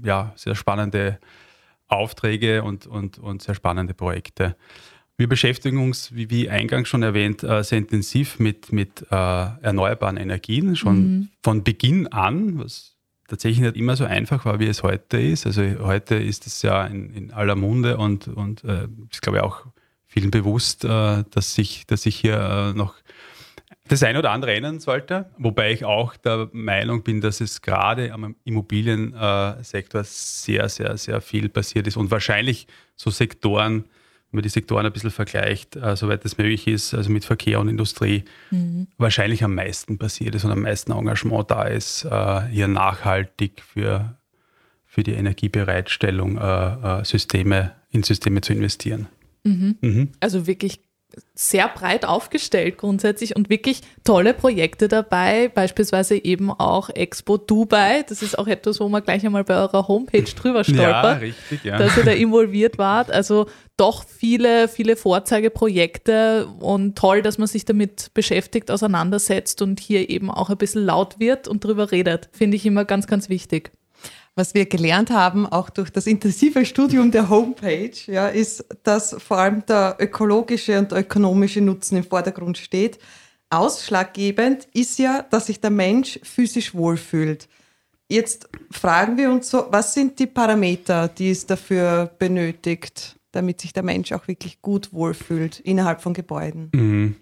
ja, 0.04 0.32
sehr 0.36 0.54
spannende 0.54 1.18
Aufträge 1.88 2.62
und, 2.62 2.86
und, 2.86 3.18
und 3.18 3.42
sehr 3.42 3.54
spannende 3.54 3.94
Projekte. 3.94 4.56
Wir 5.20 5.28
beschäftigen 5.28 5.76
uns, 5.84 6.14
wie, 6.14 6.30
wie 6.30 6.48
eingangs 6.48 6.88
schon 6.88 7.02
erwähnt, 7.02 7.42
äh, 7.42 7.62
sehr 7.62 7.76
intensiv 7.76 8.38
mit, 8.38 8.72
mit 8.72 9.02
äh, 9.10 9.14
erneuerbaren 9.14 10.16
Energien, 10.16 10.76
schon 10.76 10.96
mhm. 10.96 11.28
von 11.42 11.62
Beginn 11.62 12.06
an, 12.06 12.58
was 12.58 12.96
tatsächlich 13.28 13.60
nicht 13.60 13.76
immer 13.76 13.96
so 13.96 14.06
einfach 14.06 14.46
war, 14.46 14.60
wie 14.60 14.66
es 14.66 14.82
heute 14.82 15.20
ist. 15.20 15.44
Also 15.44 15.62
heute 15.80 16.14
ist 16.14 16.46
es 16.46 16.62
ja 16.62 16.86
in, 16.86 17.12
in 17.12 17.32
aller 17.32 17.54
Munde 17.54 17.98
und, 17.98 18.28
und 18.28 18.64
äh, 18.64 18.88
ist, 19.10 19.20
glaube 19.20 19.36
ich, 19.36 19.44
auch 19.44 19.66
vielen 20.06 20.30
bewusst, 20.30 20.86
äh, 20.86 21.22
dass, 21.30 21.54
sich, 21.54 21.86
dass 21.86 22.00
sich 22.00 22.16
hier 22.16 22.38
äh, 22.40 22.72
noch 22.72 22.94
das 23.88 24.02
eine 24.02 24.20
oder 24.20 24.30
andere 24.30 24.54
ändern 24.54 24.80
sollte. 24.80 25.28
Wobei 25.36 25.72
ich 25.72 25.84
auch 25.84 26.16
der 26.16 26.48
Meinung 26.52 27.02
bin, 27.02 27.20
dass 27.20 27.42
es 27.42 27.60
gerade 27.60 28.14
am 28.14 28.36
Immobiliensektor 28.44 30.02
sehr, 30.02 30.70
sehr, 30.70 30.96
sehr 30.96 31.20
viel 31.20 31.50
passiert 31.50 31.86
ist 31.86 31.98
und 31.98 32.10
wahrscheinlich 32.10 32.66
so 32.96 33.10
Sektoren, 33.10 33.84
wenn 34.30 34.38
man 34.38 34.42
die 34.42 34.48
Sektoren 34.48 34.86
ein 34.86 34.92
bisschen 34.92 35.10
vergleicht, 35.10 35.76
äh, 35.76 35.96
soweit 35.96 36.24
es 36.24 36.38
möglich 36.38 36.68
ist, 36.68 36.94
also 36.94 37.10
mit 37.10 37.24
Verkehr 37.24 37.58
und 37.58 37.68
Industrie, 37.68 38.24
mhm. 38.50 38.86
wahrscheinlich 38.96 39.42
am 39.42 39.54
meisten 39.54 39.98
passiert 39.98 40.34
ist 40.34 40.44
und 40.44 40.52
am 40.52 40.62
meisten 40.62 40.92
Engagement 40.92 41.50
da 41.50 41.64
ist, 41.64 42.04
äh, 42.04 42.42
hier 42.46 42.68
nachhaltig 42.68 43.62
für, 43.62 44.16
für 44.86 45.02
die 45.02 45.14
Energiebereitstellung 45.14 46.38
äh, 46.38 47.00
äh 47.00 47.04
Systeme, 47.04 47.72
in 47.90 48.04
Systeme 48.04 48.40
zu 48.40 48.52
investieren. 48.52 49.08
Mhm. 49.42 49.76
Mhm. 49.80 50.12
Also 50.20 50.46
wirklich 50.46 50.80
sehr 51.34 51.68
breit 51.68 52.04
aufgestellt 52.04 52.78
grundsätzlich 52.78 53.36
und 53.36 53.50
wirklich 53.50 53.82
tolle 54.04 54.34
Projekte 54.34 54.88
dabei, 54.88 55.48
beispielsweise 55.48 56.22
eben 56.22 56.50
auch 56.50 56.90
Expo 56.90 57.36
Dubai. 57.36 58.04
Das 58.08 58.22
ist 58.22 58.38
auch 58.38 58.46
etwas, 58.46 58.80
wo 58.80 58.88
man 58.88 59.02
gleich 59.02 59.24
einmal 59.24 59.44
bei 59.44 59.56
eurer 59.56 59.88
Homepage 59.88 60.22
drüber 60.22 60.64
stolpert, 60.64 61.04
ja, 61.04 61.12
richtig, 61.14 61.64
ja. 61.64 61.78
dass 61.78 61.96
ihr 61.96 62.04
da 62.04 62.12
involviert 62.12 62.78
wart. 62.78 63.10
Also 63.10 63.46
doch 63.80 64.04
viele, 64.04 64.68
viele 64.68 64.94
Vorzeigeprojekte 64.94 66.46
und 66.60 66.96
toll, 66.96 67.22
dass 67.22 67.38
man 67.38 67.48
sich 67.48 67.64
damit 67.64 68.12
beschäftigt, 68.12 68.70
auseinandersetzt 68.70 69.62
und 69.62 69.80
hier 69.80 70.10
eben 70.10 70.30
auch 70.30 70.50
ein 70.50 70.58
bisschen 70.58 70.84
laut 70.84 71.18
wird 71.18 71.48
und 71.48 71.64
drüber 71.64 71.90
redet. 71.90 72.28
Finde 72.32 72.56
ich 72.56 72.66
immer 72.66 72.84
ganz, 72.84 73.06
ganz 73.06 73.28
wichtig 73.28 73.72
was 74.36 74.54
wir 74.54 74.66
gelernt 74.66 75.10
haben, 75.10 75.46
auch 75.46 75.68
durch 75.70 75.90
das 75.90 76.06
intensive 76.06 76.64
Studium 76.64 77.10
der 77.10 77.28
Homepage, 77.28 77.90
ja, 78.06 78.28
ist, 78.28 78.64
dass 78.84 79.14
vor 79.18 79.38
allem 79.38 79.66
der 79.66 79.96
ökologische 79.98 80.78
und 80.78 80.92
ökonomische 80.92 81.60
Nutzen 81.60 81.96
im 81.96 82.04
Vordergrund 82.04 82.56
steht. 82.56 82.98
Ausschlaggebend 83.50 84.68
ist 84.72 84.98
ja, 84.98 85.22
dass 85.28 85.46
sich 85.46 85.60
der 85.60 85.70
Mensch 85.70 86.20
physisch 86.22 86.74
wohlfühlt. 86.74 87.48
Jetzt 88.08 88.48
fragen 88.70 89.18
wir 89.18 89.30
uns 89.30 89.50
so, 89.50 89.66
was 89.70 89.94
sind 89.94 90.18
die 90.18 90.26
Parameter, 90.26 91.08
die 91.08 91.30
es 91.30 91.46
dafür 91.46 92.10
benötigt, 92.18 93.16
damit 93.32 93.60
sich 93.60 93.72
der 93.72 93.82
Mensch 93.82 94.12
auch 94.12 94.28
wirklich 94.28 94.62
gut 94.62 94.92
wohlfühlt 94.92 95.60
innerhalb 95.60 96.00
von 96.02 96.14
Gebäuden? 96.14 96.70
Mhm. 96.74 97.16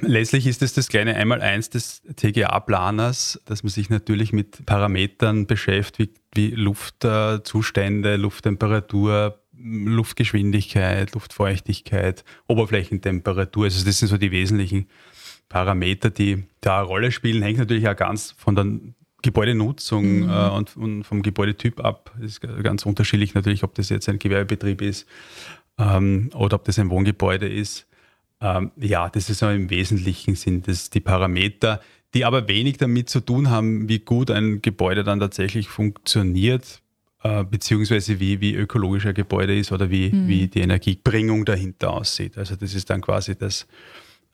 Letztlich 0.00 0.46
ist 0.46 0.62
es 0.62 0.72
das 0.74 0.88
kleine 0.88 1.16
Einmaleins 1.16 1.68
des 1.68 2.02
TGA-Planers, 2.16 3.40
dass 3.44 3.62
man 3.62 3.70
sich 3.70 3.90
natürlich 3.90 4.32
mit 4.32 4.64
Parametern 4.64 5.46
beschäftigt, 5.46 6.18
wie 6.34 6.50
Luftzustände, 6.50 8.16
Lufttemperatur, 8.16 9.38
Luftgeschwindigkeit, 9.58 11.12
Luftfeuchtigkeit, 11.12 12.24
Oberflächentemperatur. 12.48 13.64
Also 13.64 13.84
das 13.84 13.98
sind 13.98 14.08
so 14.08 14.16
die 14.16 14.30
wesentlichen 14.30 14.88
Parameter, 15.48 16.10
die 16.10 16.44
da 16.60 16.78
eine 16.78 16.86
Rolle 16.86 17.12
spielen. 17.12 17.42
Hängt 17.42 17.58
natürlich 17.58 17.88
auch 17.88 17.96
ganz 17.96 18.34
von 18.38 18.54
der 18.54 18.66
Gebäudenutzung 19.22 20.20
mhm. 20.20 20.30
äh, 20.30 20.48
und, 20.50 20.76
und, 20.76 21.04
vom 21.04 21.22
Gebäudetyp 21.22 21.84
ab. 21.84 22.12
Das 22.20 22.32
ist 22.32 22.40
ganz 22.40 22.84
unterschiedlich 22.84 23.34
natürlich, 23.34 23.64
ob 23.64 23.74
das 23.74 23.88
jetzt 23.88 24.08
ein 24.08 24.18
Gewerbebetrieb 24.18 24.82
ist 24.82 25.06
ähm, 25.78 26.30
oder 26.34 26.56
ob 26.56 26.64
das 26.64 26.78
ein 26.78 26.90
Wohngebäude 26.90 27.48
ist. 27.48 27.86
Ähm, 28.40 28.72
ja, 28.76 29.08
das 29.08 29.30
ist 29.30 29.42
im 29.42 29.70
Wesentlichen 29.70 30.34
sind 30.34 30.66
das 30.68 30.90
die 30.90 31.00
Parameter, 31.00 31.80
die 32.14 32.24
aber 32.24 32.48
wenig 32.48 32.76
damit 32.76 33.08
zu 33.08 33.20
tun 33.20 33.48
haben, 33.48 33.88
wie 33.88 34.00
gut 34.00 34.30
ein 34.30 34.60
Gebäude 34.60 35.04
dann 35.04 35.20
tatsächlich 35.20 35.68
funktioniert, 35.68 36.82
äh, 37.22 37.44
beziehungsweise 37.44 38.20
wie, 38.20 38.40
wie 38.40 38.54
ökologisch 38.54 39.06
ein 39.06 39.14
Gebäude 39.14 39.56
ist 39.56 39.72
oder 39.72 39.90
wie, 39.90 40.10
mhm. 40.10 40.28
wie 40.28 40.48
die 40.48 40.60
Energiebringung 40.60 41.44
dahinter 41.44 41.92
aussieht. 41.92 42.36
Also 42.36 42.56
das 42.56 42.74
ist 42.74 42.90
dann 42.90 43.00
quasi 43.00 43.36
das, 43.36 43.66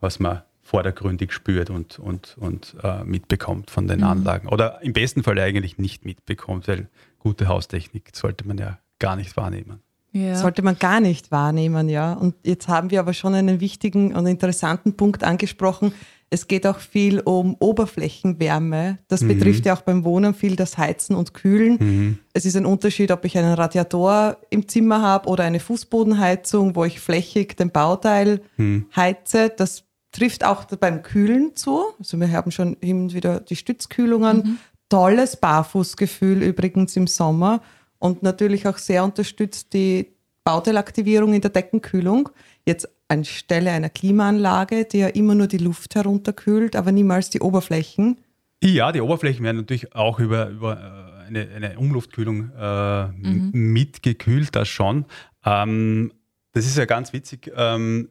was 0.00 0.18
man 0.18 0.42
vordergründig 0.68 1.32
spürt 1.32 1.70
und, 1.70 1.98
und, 1.98 2.36
und 2.38 2.76
äh, 2.82 3.02
mitbekommt 3.02 3.70
von 3.70 3.88
den 3.88 4.00
mhm. 4.00 4.04
Anlagen. 4.04 4.48
Oder 4.48 4.82
im 4.82 4.92
besten 4.92 5.22
Fall 5.22 5.38
eigentlich 5.38 5.78
nicht 5.78 6.04
mitbekommt, 6.04 6.68
weil 6.68 6.88
gute 7.18 7.48
Haustechnik 7.48 8.10
sollte 8.12 8.46
man 8.46 8.58
ja 8.58 8.78
gar 8.98 9.16
nicht 9.16 9.34
wahrnehmen. 9.38 9.80
Ja. 10.12 10.36
Sollte 10.36 10.60
man 10.62 10.78
gar 10.78 11.00
nicht 11.00 11.30
wahrnehmen, 11.30 11.88
ja. 11.88 12.12
Und 12.12 12.34
jetzt 12.44 12.68
haben 12.68 12.90
wir 12.90 13.00
aber 13.00 13.14
schon 13.14 13.34
einen 13.34 13.60
wichtigen 13.60 14.14
und 14.14 14.26
interessanten 14.26 14.94
Punkt 14.94 15.24
angesprochen. 15.24 15.92
Es 16.28 16.48
geht 16.48 16.66
auch 16.66 16.80
viel 16.80 17.20
um 17.20 17.56
Oberflächenwärme. 17.58 18.98
Das 19.08 19.22
mhm. 19.22 19.28
betrifft 19.28 19.64
ja 19.64 19.74
auch 19.74 19.80
beim 19.80 20.04
Wohnen 20.04 20.34
viel 20.34 20.54
das 20.54 20.76
Heizen 20.76 21.16
und 21.16 21.32
Kühlen. 21.32 21.78
Mhm. 21.80 22.18
Es 22.34 22.44
ist 22.44 22.56
ein 22.56 22.66
Unterschied, 22.66 23.10
ob 23.10 23.24
ich 23.24 23.38
einen 23.38 23.54
Radiator 23.54 24.36
im 24.50 24.68
Zimmer 24.68 25.00
habe 25.00 25.30
oder 25.30 25.44
eine 25.44 25.60
Fußbodenheizung, 25.60 26.76
wo 26.76 26.84
ich 26.84 27.00
flächig 27.00 27.56
den 27.56 27.70
Bauteil 27.70 28.42
mhm. 28.58 28.86
heize. 28.94 29.50
Das 29.56 29.87
trifft 30.12 30.44
auch 30.44 30.64
beim 30.64 31.02
Kühlen 31.02 31.54
zu. 31.56 31.84
Also 31.98 32.18
wir 32.18 32.30
haben 32.32 32.50
schon 32.50 32.76
hin 32.80 33.02
und 33.02 33.14
wieder 33.14 33.40
die 33.40 33.56
Stützkühlungen. 33.56 34.36
Mhm. 34.36 34.58
Tolles 34.88 35.36
Barfußgefühl 35.36 36.42
übrigens 36.42 36.96
im 36.96 37.06
Sommer 37.06 37.60
und 37.98 38.22
natürlich 38.22 38.66
auch 38.66 38.78
sehr 38.78 39.04
unterstützt 39.04 39.72
die 39.74 40.12
Bauteilaktivierung 40.44 41.34
in 41.34 41.42
der 41.42 41.50
Deckenkühlung. 41.50 42.30
Jetzt 42.64 42.88
anstelle 43.08 43.70
einer 43.70 43.90
Klimaanlage, 43.90 44.86
die 44.86 44.98
ja 44.98 45.08
immer 45.08 45.34
nur 45.34 45.46
die 45.46 45.58
Luft 45.58 45.94
herunterkühlt, 45.94 46.76
aber 46.76 46.92
niemals 46.92 47.28
die 47.30 47.40
Oberflächen. 47.40 48.18
Ja, 48.62 48.92
die 48.92 49.00
Oberflächen 49.00 49.44
werden 49.44 49.58
natürlich 49.58 49.94
auch 49.94 50.18
über, 50.18 50.48
über 50.48 50.78
äh, 50.78 51.26
eine, 51.26 51.48
eine 51.54 51.78
Umluftkühlung 51.78 52.50
äh, 52.58 53.06
mhm. 53.08 53.50
mitgekühlt, 53.52 54.54
das 54.54 54.68
schon. 54.68 55.04
Ähm, 55.44 56.12
das 56.52 56.66
ist 56.66 56.76
ja 56.76 56.86
ganz 56.86 57.12
witzig. 57.12 57.52
Ähm, 57.54 58.10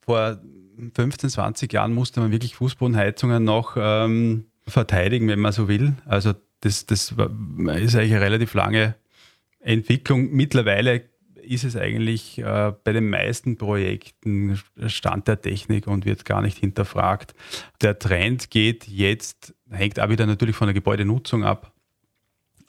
vor 0.00 0.40
15, 0.94 1.30
20 1.30 1.72
Jahren 1.72 1.92
musste 1.92 2.20
man 2.20 2.32
wirklich 2.32 2.54
Fußbodenheizungen 2.56 3.44
noch 3.44 3.76
ähm, 3.78 4.46
verteidigen, 4.66 5.28
wenn 5.28 5.40
man 5.40 5.52
so 5.52 5.68
will. 5.68 5.94
Also 6.06 6.34
das, 6.60 6.86
das 6.86 7.12
ist 7.12 7.18
eigentlich 7.18 7.94
eine 7.96 8.20
relativ 8.20 8.54
lange 8.54 8.94
Entwicklung. 9.60 10.30
Mittlerweile 10.32 11.04
ist 11.42 11.64
es 11.64 11.76
eigentlich 11.76 12.38
äh, 12.38 12.72
bei 12.84 12.92
den 12.92 13.10
meisten 13.10 13.58
Projekten 13.58 14.58
Stand 14.86 15.28
der 15.28 15.40
Technik 15.40 15.86
und 15.86 16.06
wird 16.06 16.24
gar 16.24 16.40
nicht 16.40 16.58
hinterfragt. 16.58 17.34
Der 17.82 17.98
Trend 17.98 18.50
geht 18.50 18.88
jetzt, 18.88 19.54
hängt 19.70 20.00
auch 20.00 20.08
wieder 20.08 20.26
natürlich 20.26 20.56
von 20.56 20.68
der 20.68 20.74
Gebäudenutzung 20.74 21.44
ab, 21.44 21.72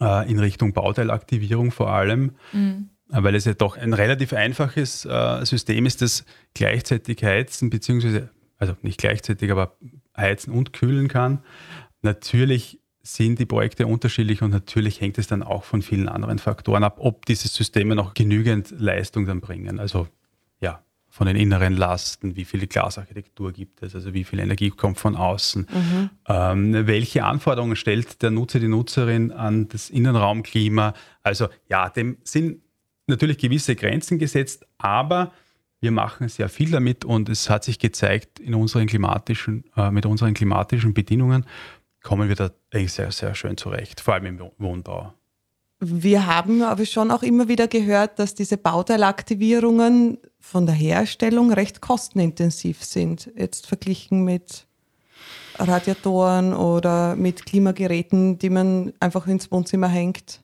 äh, 0.01 0.29
in 0.29 0.39
Richtung 0.39 0.73
Bauteilaktivierung 0.73 1.71
vor 1.71 1.89
allem. 1.89 2.35
Mhm 2.51 2.89
weil 3.07 3.35
es 3.35 3.45
ja 3.45 3.53
doch 3.53 3.77
ein 3.77 3.93
relativ 3.93 4.33
einfaches 4.33 5.05
äh, 5.05 5.45
System 5.45 5.85
ist, 5.85 6.01
das 6.01 6.25
gleichzeitig 6.53 7.23
heizen, 7.23 7.69
beziehungsweise, 7.69 8.29
also 8.57 8.75
nicht 8.81 8.99
gleichzeitig, 8.99 9.51
aber 9.51 9.77
heizen 10.17 10.51
und 10.51 10.73
kühlen 10.73 11.07
kann. 11.07 11.39
Natürlich 12.01 12.79
sind 13.01 13.37
die 13.37 13.45
Projekte 13.45 13.85
unterschiedlich 13.85 14.41
und 14.41 14.49
natürlich 14.49 14.99
hängt 14.99 15.19
es 15.19 15.27
dann 15.27 15.43
auch 15.43 15.63
von 15.63 15.83
vielen 15.83 16.09
anderen 16.09 16.39
Faktoren 16.39 16.83
ab, 16.83 16.97
ob 16.99 17.25
diese 17.25 17.47
Systeme 17.47 17.95
noch 17.95 18.15
genügend 18.15 18.71
Leistung 18.71 19.27
dann 19.27 19.41
bringen. 19.41 19.79
Also 19.79 20.07
ja, 20.59 20.83
von 21.09 21.27
den 21.27 21.35
inneren 21.35 21.77
Lasten, 21.77 22.35
wie 22.35 22.45
viel 22.45 22.65
Glasarchitektur 22.65 23.51
gibt 23.51 23.83
es, 23.83 23.93
also 23.93 24.15
wie 24.15 24.23
viel 24.23 24.39
Energie 24.39 24.71
kommt 24.71 24.97
von 24.97 25.15
außen, 25.15 25.67
mhm. 25.71 26.09
ähm, 26.27 26.87
welche 26.87 27.23
Anforderungen 27.23 27.75
stellt 27.75 28.23
der 28.23 28.31
Nutzer, 28.31 28.59
die 28.59 28.67
Nutzerin 28.67 29.31
an 29.31 29.67
das 29.67 29.91
Innenraumklima. 29.91 30.95
Also 31.21 31.47
ja, 31.69 31.89
dem 31.89 32.17
sind 32.23 32.61
natürlich 33.07 33.37
gewisse 33.37 33.75
Grenzen 33.75 34.19
gesetzt, 34.19 34.65
aber 34.77 35.31
wir 35.81 35.91
machen 35.91 36.29
sehr 36.29 36.49
viel 36.49 36.71
damit 36.71 37.05
und 37.05 37.29
es 37.29 37.49
hat 37.49 37.63
sich 37.63 37.79
gezeigt, 37.79 38.39
in 38.39 38.55
unseren 38.55 38.87
klimatischen, 38.87 39.65
äh, 39.75 39.91
mit 39.91 40.05
unseren 40.05 40.33
klimatischen 40.33 40.93
Bedingungen 40.93 41.45
kommen 42.01 42.29
wir 42.29 42.35
da 42.35 42.51
eigentlich 42.71 42.93
sehr, 42.93 43.11
sehr 43.11 43.33
schön 43.35 43.57
zurecht, 43.57 43.99
vor 43.99 44.13
allem 44.13 44.25
im 44.25 44.39
Wohnbau. 44.57 45.13
Wir 45.79 46.25
haben 46.25 46.61
aber 46.61 46.85
schon 46.85 47.11
auch 47.11 47.23
immer 47.23 47.47
wieder 47.47 47.67
gehört, 47.67 48.19
dass 48.19 48.33
diese 48.33 48.57
Bauteilaktivierungen 48.57 50.19
von 50.39 50.65
der 50.65 50.75
Herstellung 50.75 51.51
recht 51.51 51.81
kostenintensiv 51.81 52.83
sind, 52.83 53.31
jetzt 53.35 53.67
verglichen 53.67 54.23
mit 54.23 54.67
Radiatoren 55.57 56.53
oder 56.53 57.15
mit 57.15 57.45
Klimageräten, 57.45 58.37
die 58.37 58.49
man 58.49 58.93
einfach 58.99 59.27
ins 59.27 59.51
Wohnzimmer 59.51 59.87
hängt. 59.87 60.41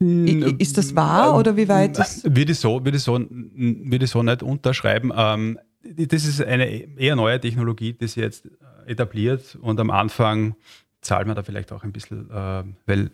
Ist 0.00 0.78
das 0.78 0.94
wahr 0.94 1.36
oder 1.36 1.56
wie 1.56 1.68
weit 1.68 1.98
ist 1.98 2.24
Würde 2.24 2.52
ich 2.52 2.58
so, 2.58 2.84
würde 2.84 2.98
so, 2.98 3.18
würde 3.18 4.06
so 4.06 4.22
nicht 4.22 4.42
unterschreiben. 4.42 5.12
Ähm, 5.14 5.58
das 5.82 6.24
ist 6.24 6.42
eine 6.42 6.68
eher 6.98 7.16
neue 7.16 7.40
Technologie, 7.40 7.94
die 7.94 8.06
sich 8.06 8.22
jetzt 8.22 8.48
etabliert 8.86 9.56
und 9.60 9.80
am 9.80 9.90
Anfang 9.90 10.54
zahlt 11.00 11.26
man 11.26 11.36
da 11.36 11.42
vielleicht 11.42 11.72
auch 11.72 11.84
ein 11.84 11.92
bisschen, 11.92 12.30
äh, 12.30 12.64
weil 12.86 13.10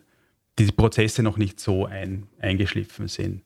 die 0.59 0.67
Prozesse 0.67 1.23
noch 1.23 1.37
nicht 1.37 1.59
so 1.61 1.87
ein, 1.87 2.27
eingeschliffen 2.39 3.09
sind. 3.09 3.43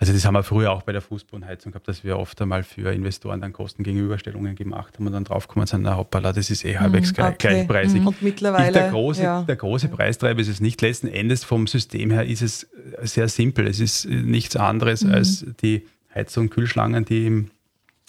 Also 0.00 0.14
das 0.14 0.24
haben 0.24 0.32
wir 0.32 0.42
früher 0.42 0.72
auch 0.72 0.80
bei 0.80 0.92
der 0.92 1.02
Fußbodenheizung 1.02 1.72
gehabt, 1.72 1.86
dass 1.86 2.04
wir 2.04 2.18
oft 2.18 2.40
einmal 2.40 2.62
für 2.62 2.90
Investoren 2.90 3.42
dann 3.42 3.52
Kostengegenüberstellungen 3.52 4.56
gemacht 4.56 4.94
haben 4.96 5.06
und 5.06 5.12
dann 5.12 5.24
draufgekommen 5.24 5.66
sind, 5.66 5.82
na 5.82 5.98
hoppala, 5.98 6.32
das 6.32 6.48
ist 6.48 6.64
eh 6.64 6.78
halbwegs 6.78 7.12
mm, 7.12 7.20
okay. 7.20 7.34
gleichpreisig. 7.36 8.06
Und 8.06 8.22
mittlerweile, 8.22 8.72
der 8.72 8.90
große, 8.90 9.22
ja. 9.22 9.42
der 9.42 9.56
große 9.56 9.88
Preistreiber 9.88 10.40
ist 10.40 10.48
es 10.48 10.60
nicht. 10.60 10.80
Letzten 10.80 11.06
Endes 11.06 11.44
vom 11.44 11.66
System 11.66 12.10
her 12.10 12.24
ist 12.24 12.40
es 12.40 12.66
sehr 13.02 13.28
simpel. 13.28 13.66
Es 13.66 13.78
ist 13.78 14.06
nichts 14.06 14.56
anderes 14.56 15.04
mhm. 15.04 15.12
als 15.12 15.44
die 15.60 15.86
Heizung 16.14 16.44
und 16.44 16.50
Kühlschlangen, 16.50 17.04
die 17.04 17.26
im 17.26 17.50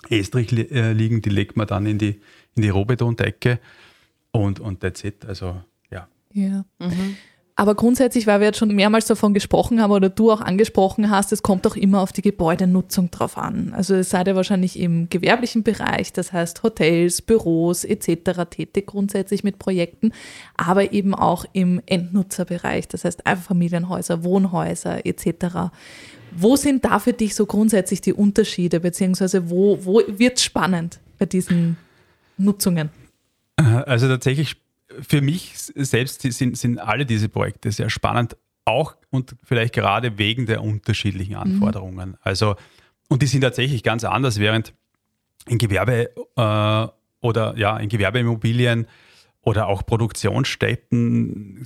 Estrich 0.10 0.53
äh, 0.53 0.93
liegen, 0.93 1.21
die 1.21 1.29
legt 1.29 1.57
man 1.57 1.67
dann 1.67 1.86
in 1.86 1.98
die, 1.98 2.21
in 2.55 2.62
die 2.62 2.69
Rohbetondecke 2.69 3.60
und, 4.31 4.62
und 4.62 4.79
that's 4.79 5.03
it. 5.03 5.25
Also 5.25 5.62
ja. 5.89 6.07
Ja. 6.31 6.63
Mhm. 6.79 7.17
Aber 7.55 7.75
grundsätzlich, 7.75 8.27
weil 8.27 8.39
wir 8.39 8.48
jetzt 8.48 8.58
schon 8.58 8.74
mehrmals 8.74 9.05
davon 9.05 9.34
gesprochen 9.34 9.81
haben 9.81 9.91
oder 9.91 10.10
du 10.10 10.31
auch 10.31 10.41
angesprochen 10.41 11.10
hast, 11.10 11.31
es 11.31 11.43
kommt 11.43 11.67
auch 11.67 11.75
immer 11.75 12.01
auf 12.01 12.12
die 12.12 12.22
Gebäudenutzung 12.22 13.12
drauf 13.12 13.38
an. 13.38 13.74
Also 13.75 13.96
es 13.96 14.10
seid 14.10 14.27
ihr 14.27 14.36
wahrscheinlich 14.36 14.79
im 14.79 15.10
gewerblichen 15.10 15.63
Bereich, 15.63 16.13
das 16.13 16.34
heißt 16.34 16.63
Hotels, 16.63 17.22
Büros 17.22 17.84
etc. 17.84 18.50
tätig 18.50 18.88
grundsätzlich 18.88 19.43
mit 19.43 19.60
Projekten, 19.60 20.12
aber 20.55 20.93
eben 20.93 21.13
auch 21.13 21.46
im 21.53 21.81
Endnutzerbereich, 21.86 22.88
das 22.88 23.05
heißt 23.05 23.27
Einfamilienhäuser, 23.27 24.24
Wohnhäuser 24.24 25.05
etc. 25.05 25.72
Wo 26.31 26.55
sind 26.55 26.86
da 26.86 27.00
für 27.00 27.13
dich 27.13 27.36
so 27.36 27.46
grundsätzlich 27.46 28.01
die 28.01 28.13
Unterschiede, 28.13 28.79
beziehungsweise 28.79 29.50
wo, 29.50 29.77
wo 29.86 30.01
wird 30.08 30.38
es 30.38 30.43
spannend 30.43 31.00
bei 31.20 31.25
diesen 31.25 31.77
Nutzungen? 32.38 32.89
Also 33.58 34.08
tatsächlich 34.08 34.55
für 35.01 35.21
mich 35.21 35.53
selbst 35.55 36.21
sind, 36.21 36.57
sind 36.57 36.79
alle 36.79 37.05
diese 37.05 37.29
Projekte 37.29 37.71
sehr 37.71 37.89
spannend, 37.89 38.38
auch 38.65 38.95
und 39.10 39.36
vielleicht 39.43 39.74
gerade 39.74 40.17
wegen 40.17 40.45
der 40.45 40.63
unterschiedlichen 40.63 41.33
mhm. 41.33 41.39
Anforderungen. 41.39 42.10
Mhm. 42.10 42.17
Also, 42.21 42.55
und 43.10 43.21
die 43.21 43.27
sind 43.27 43.41
tatsächlich 43.41 43.83
ganz 43.83 44.03
anders, 44.03 44.39
während 44.39 44.74
in 45.48 45.57
Gewerbe 45.57 46.12
äh, 46.36 47.25
oder 47.25 47.57
ja, 47.57 47.77
in 47.77 47.89
Gewerbeimmobilien 47.89 48.88
oder 49.41 49.67
auch 49.67 49.86
Produktionsstätten 49.86 51.65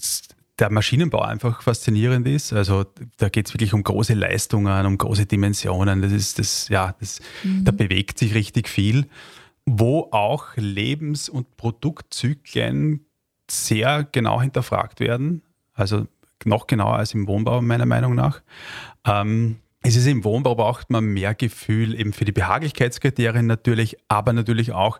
der 0.59 0.71
Maschinenbau 0.71 1.21
einfach 1.21 1.61
faszinierend 1.61 2.27
ist. 2.27 2.53
Also 2.53 2.85
da 3.17 3.29
geht 3.29 3.47
es 3.47 3.53
wirklich 3.53 3.73
um 3.73 3.83
große 3.83 4.13
Leistungen, 4.13 4.85
um 4.85 4.97
große 4.97 5.25
Dimensionen. 5.25 6.01
Das 6.01 6.13
ist 6.13 6.39
das, 6.39 6.69
ja, 6.69 6.95
das, 6.99 7.19
mhm. 7.43 7.65
da 7.65 7.71
bewegt 7.71 8.19
sich 8.19 8.33
richtig 8.33 8.69
viel, 8.69 9.07
wo 9.65 10.07
auch 10.11 10.55
Lebens- 10.55 11.27
und 11.27 11.57
Produktzyklen 11.57 13.05
sehr 13.49 14.07
genau 14.11 14.41
hinterfragt 14.41 14.99
werden, 14.99 15.41
also 15.73 16.07
noch 16.43 16.67
genauer 16.67 16.95
als 16.95 17.13
im 17.13 17.27
Wohnbau 17.27 17.61
meiner 17.61 17.85
Meinung 17.85 18.15
nach. 18.15 18.41
Ähm, 19.05 19.57
es 19.81 19.95
ist 19.95 20.07
im 20.07 20.23
Wohnbau 20.23 20.55
braucht 20.55 20.89
man 20.89 21.05
mehr 21.05 21.35
Gefühl 21.35 21.99
eben 21.99 22.11
für 22.11 22.25
die 22.25 22.31
Behaglichkeitskriterien 22.31 23.45
natürlich, 23.45 23.97
aber 24.07 24.33
natürlich 24.33 24.71
auch, 24.71 24.99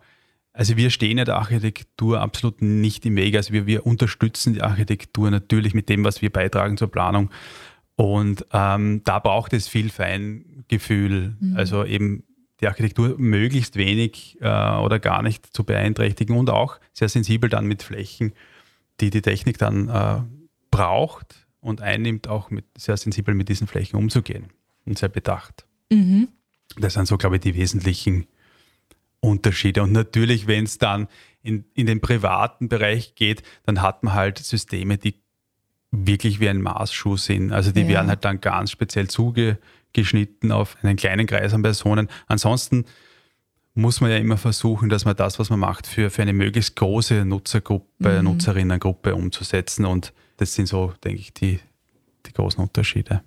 also 0.54 0.78
wir 0.78 0.92
stehen 0.92 1.18
ja 1.18 1.26
der 1.26 1.38
Architektur 1.38 2.22
absolut 2.22 2.62
nicht 2.62 3.06
im 3.06 3.16
Weg. 3.16 3.36
Also 3.36 3.52
wir, 3.52 3.66
wir 3.66 3.86
unterstützen 3.86 4.54
die 4.54 4.62
Architektur 4.62 5.32
natürlich 5.32 5.74
mit 5.74 5.90
dem, 5.90 6.04
was 6.04 6.22
wir 6.22 6.32
beitragen 6.32 6.78
zur 6.78 6.92
Planung. 6.92 7.32
Und 7.96 8.46
ähm, 8.54 9.02
da 9.04 9.20
braucht 9.20 9.54
es 9.54 9.68
viel 9.68 9.90
Feingefühl. 9.90 11.36
Mhm. 11.40 11.58
Also 11.58 11.84
eben 11.84 12.24
die 12.62 12.68
Architektur 12.68 13.16
möglichst 13.18 13.76
wenig 13.76 14.38
äh, 14.42 14.46
oder 14.46 15.00
gar 15.00 15.22
nicht 15.22 15.54
zu 15.54 15.64
beeinträchtigen 15.64 16.38
und 16.38 16.50
auch 16.50 16.80
sehr 16.94 17.10
sensibel 17.10 17.50
dann 17.50 17.66
mit 17.66 17.84
Flächen, 17.84 18.34
die 19.02 19.10
die 19.10 19.22
Technik 19.22 19.58
dann 19.58 19.90
äh, 19.90 20.22
braucht 20.72 21.48
und 21.60 21.82
einnimmt, 21.82 22.28
auch 22.28 22.50
mit, 22.50 22.66
sehr 22.78 22.98
sensibel 22.98 23.34
mit 23.34 23.50
diesen 23.50 23.68
Flächen 23.68 23.98
umzugehen 23.98 24.48
und 24.86 24.98
sehr 24.98 25.10
bedacht. 25.10 25.66
Mhm. 25.92 26.30
Das 26.78 26.94
sind 26.94 27.08
so, 27.08 27.18
glaube 27.18 27.36
ich, 27.36 27.42
die 27.42 27.56
wesentlichen 27.56 28.28
Unterschiede. 29.20 29.84
Und 29.84 29.92
natürlich, 29.92 30.48
wenn 30.48 30.66
es 30.66 30.78
dann 30.78 31.08
in, 31.42 31.66
in 31.74 31.86
den 31.86 32.02
privaten 32.02 32.70
Bereich 32.70 33.16
geht, 33.16 33.44
dann 33.66 33.82
hat 33.82 34.04
man 34.04 34.14
halt 34.14 34.38
Systeme, 34.38 34.98
die 34.98 35.16
wirklich 35.92 36.40
wie 36.40 36.50
ein 36.50 36.62
Maßschuh 36.62 37.18
sind. 37.18 37.52
Also 37.52 37.72
die 37.72 37.82
ja. 37.82 37.88
werden 37.88 38.10
halt 38.10 38.26
dann 38.26 38.42
ganz 38.42 38.72
speziell 38.72 39.08
zuge, 39.08 39.60
geschnitten 39.96 40.52
auf 40.52 40.78
einen 40.84 40.96
kleinen 40.96 41.26
Kreis 41.26 41.54
an 41.54 41.64
Personen. 41.64 42.10
Ansonsten 42.28 42.86
muss 43.74 44.02
man 44.02 44.12
ja 44.12 44.18
immer 44.18 44.38
versuchen, 44.38 44.90
dass 44.90 45.06
man 45.06 45.16
das, 45.16 45.40
was 45.40 45.50
man 45.50 45.60
macht, 45.60 45.88
für, 45.88 46.10
für 46.10 46.22
eine 46.22 46.34
möglichst 46.34 46.76
große 46.76 47.26
Nutzergruppe, 47.26 48.20
mhm. 48.20 48.26
Nutzerinnengruppe 48.26 49.16
umzusetzen. 49.16 49.86
Und 49.86 50.14
das 50.38 50.54
sind 50.54 50.68
so, 50.68 50.94
denke 51.04 51.20
ich, 51.20 51.34
die, 51.34 51.60
die 52.26 52.34
großen 52.34 52.64
Unterschiede. 52.64 53.24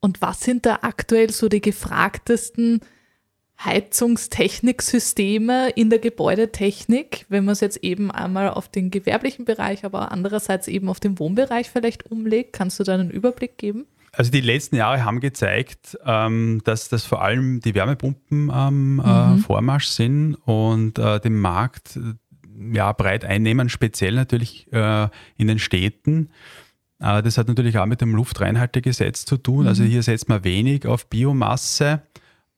Und 0.00 0.20
was 0.20 0.40
sind 0.40 0.66
da 0.66 0.80
aktuell 0.82 1.30
so 1.30 1.48
die 1.48 1.62
gefragtesten 1.62 2.80
Heizungstechniksysteme 3.64 5.70
in 5.70 5.88
der 5.88 5.98
Gebäudetechnik, 5.98 7.24
wenn 7.30 7.46
man 7.46 7.54
es 7.54 7.60
jetzt 7.60 7.78
eben 7.78 8.10
einmal 8.10 8.50
auf 8.50 8.68
den 8.68 8.90
gewerblichen 8.90 9.46
Bereich, 9.46 9.86
aber 9.86 10.12
andererseits 10.12 10.68
eben 10.68 10.90
auf 10.90 11.00
den 11.00 11.18
Wohnbereich 11.18 11.70
vielleicht 11.70 12.10
umlegt? 12.10 12.52
Kannst 12.52 12.78
du 12.78 12.84
da 12.84 12.92
einen 12.94 13.10
Überblick 13.10 13.56
geben? 13.56 13.86
Also 14.16 14.30
die 14.30 14.40
letzten 14.40 14.76
Jahre 14.76 15.04
haben 15.04 15.20
gezeigt, 15.20 15.98
ähm, 16.04 16.62
dass 16.64 16.88
das 16.88 17.04
vor 17.04 17.22
allem 17.22 17.60
die 17.60 17.74
Wärmepumpen 17.74 18.50
am 18.50 19.02
ähm, 19.04 19.32
mhm. 19.34 19.38
Vormarsch 19.40 19.88
sind 19.88 20.36
und 20.46 20.98
äh, 20.98 21.20
den 21.20 21.38
Markt 21.38 21.98
ja, 22.72 22.92
breit 22.92 23.26
einnehmen, 23.26 23.68
speziell 23.68 24.14
natürlich 24.14 24.72
äh, 24.72 25.08
in 25.36 25.48
den 25.48 25.58
Städten. 25.58 26.30
Äh, 26.98 27.22
das 27.22 27.36
hat 27.36 27.48
natürlich 27.48 27.78
auch 27.78 27.84
mit 27.84 28.00
dem 28.00 28.14
Luftreinhaltegesetz 28.14 29.26
zu 29.26 29.36
tun. 29.36 29.66
Also 29.66 29.82
mhm. 29.82 29.86
Also 29.86 29.92
hier 29.92 30.02
setzt 30.02 30.30
man 30.30 30.44
wenig 30.44 30.86
auf 30.86 31.08
Biomasse. 31.08 32.02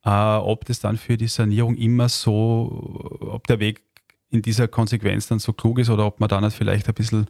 Äh, 0.05 0.11
ob 0.11 0.65
das 0.65 0.79
dann 0.79 0.97
für 0.97 1.17
die 1.17 1.27
Sanierung 1.27 1.75
immer 1.75 2.09
so, 2.09 3.19
ob 3.21 3.49
der 3.49 3.59
Weg 3.59 3.83
in 4.31 4.43
dieser 4.43 4.69
Konsequenz 4.69 5.27
dann 5.27 5.41
so 5.41 5.53
klug 5.53 5.81
ist 5.81 5.91
oder 5.91 6.07
ob 6.07 6.21
man 6.21 6.29
dann 6.29 6.45
halt 6.45 6.53
vielleicht 6.53 6.87
ein 6.87 6.95
bisschen 6.95 7.27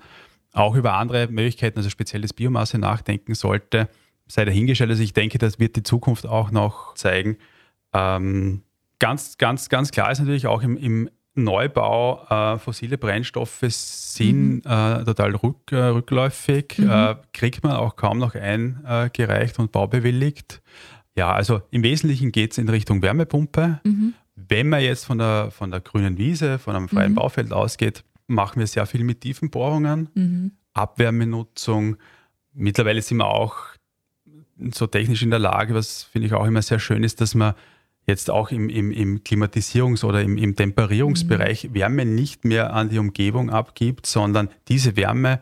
auch 0.53 0.75
über 0.75 0.95
andere 0.95 1.29
Möglichkeiten, 1.29 1.79
also 1.79 1.89
spezielles 1.89 2.33
Biomasse 2.33 2.79
nachdenken 2.79 3.35
sollte, 3.35 3.89
sei 4.29 4.45
dahingestellt. 4.45 4.91
Also 4.91 5.03
ich 5.03 5.13
denke, 5.13 5.39
das 5.39 5.59
wird 5.59 5.77
die 5.77 5.83
Zukunft 5.83 6.27
auch 6.27 6.51
noch 6.51 6.95
zeigen. 6.95 7.39
Ähm, 7.93 8.63
ganz, 8.99 9.39
ganz, 9.39 9.69
ganz 9.69 9.91
klar 9.91 10.13
ist 10.13 10.21
natürlich 10.21 10.47
auch 10.47 10.63
im, 10.63 10.77
im 10.77 11.11
Neubau, 11.35 12.27
äh, 12.29 12.59
fossile 12.59 12.99
Brennstoffe 12.99 13.65
sind 13.69 14.65
mhm. 14.65 14.71
äh, 14.71 15.05
total 15.05 15.37
rück, 15.37 15.71
äh, 15.71 15.77
rückläufig, 15.77 16.79
mhm. 16.79 16.91
Äh, 16.91 17.17
kriegt 17.33 17.63
man 17.63 17.77
auch 17.77 17.97
kaum 17.97 18.19
noch 18.19 18.35
eingereicht 18.35 19.59
und 19.59 19.73
baubewilligt. 19.73 20.61
Ja, 21.17 21.33
also 21.33 21.63
im 21.71 21.83
Wesentlichen 21.83 22.33
geht 22.33 22.53
es 22.53 22.59
in 22.59 22.69
Richtung 22.69 23.03
Wärmepumpe. 23.03 23.81
Mhm. 23.85 24.15
Wenn 24.37 24.69
man 24.69 24.83
jetzt 24.83 25.05
von 25.05 25.19
der, 25.19 25.51
von 25.51 25.71
der 25.71 25.81
grünen 25.81 26.19
Wiese, 26.19 26.59
von 26.59 26.77
einem 26.77 26.89
freien 26.89 27.13
mhm. 27.13 27.17
Baufeld 27.17 27.53
ausgeht, 27.53 28.05
machen 28.27 28.61
wir 28.61 28.67
sehr 28.67 28.87
viel 28.87 29.05
mit 29.05 29.21
Tiefenbohrungen, 29.21 30.09
mhm. 30.15 30.53
Abwärmenutzung. 30.75 31.97
Mittlerweile 32.53 33.03
sind 33.03 33.19
wir 33.19 33.27
auch 33.27 33.57
so 34.73 34.87
technisch 34.87 35.23
in 35.23 35.31
der 35.31 35.39
Lage, 35.39 35.75
was 35.75 36.05
finde 36.05 36.27
ich 36.27 36.35
auch 36.35 36.47
immer 36.47 36.63
sehr 36.63 36.79
schön 36.79 37.05
ist, 37.05 37.21
dass 37.21 37.35
man 37.35 37.55
jetzt 38.07 38.31
auch 38.31 38.51
im, 38.51 38.69
im, 38.69 38.91
im 38.91 39.19
Klimatisierungs- 39.21 40.05
oder 40.05 40.23
im, 40.23 40.39
im 40.39 40.57
Temperierungsbereich 40.57 41.69
mhm. 41.69 41.75
Wärme 41.75 42.05
nicht 42.07 42.45
mehr 42.45 42.73
an 42.73 42.89
die 42.89 42.99
Umgebung 42.99 43.51
abgibt, 43.51 44.07
sondern 44.07 44.49
diese 44.69 44.97
Wärme 44.97 45.41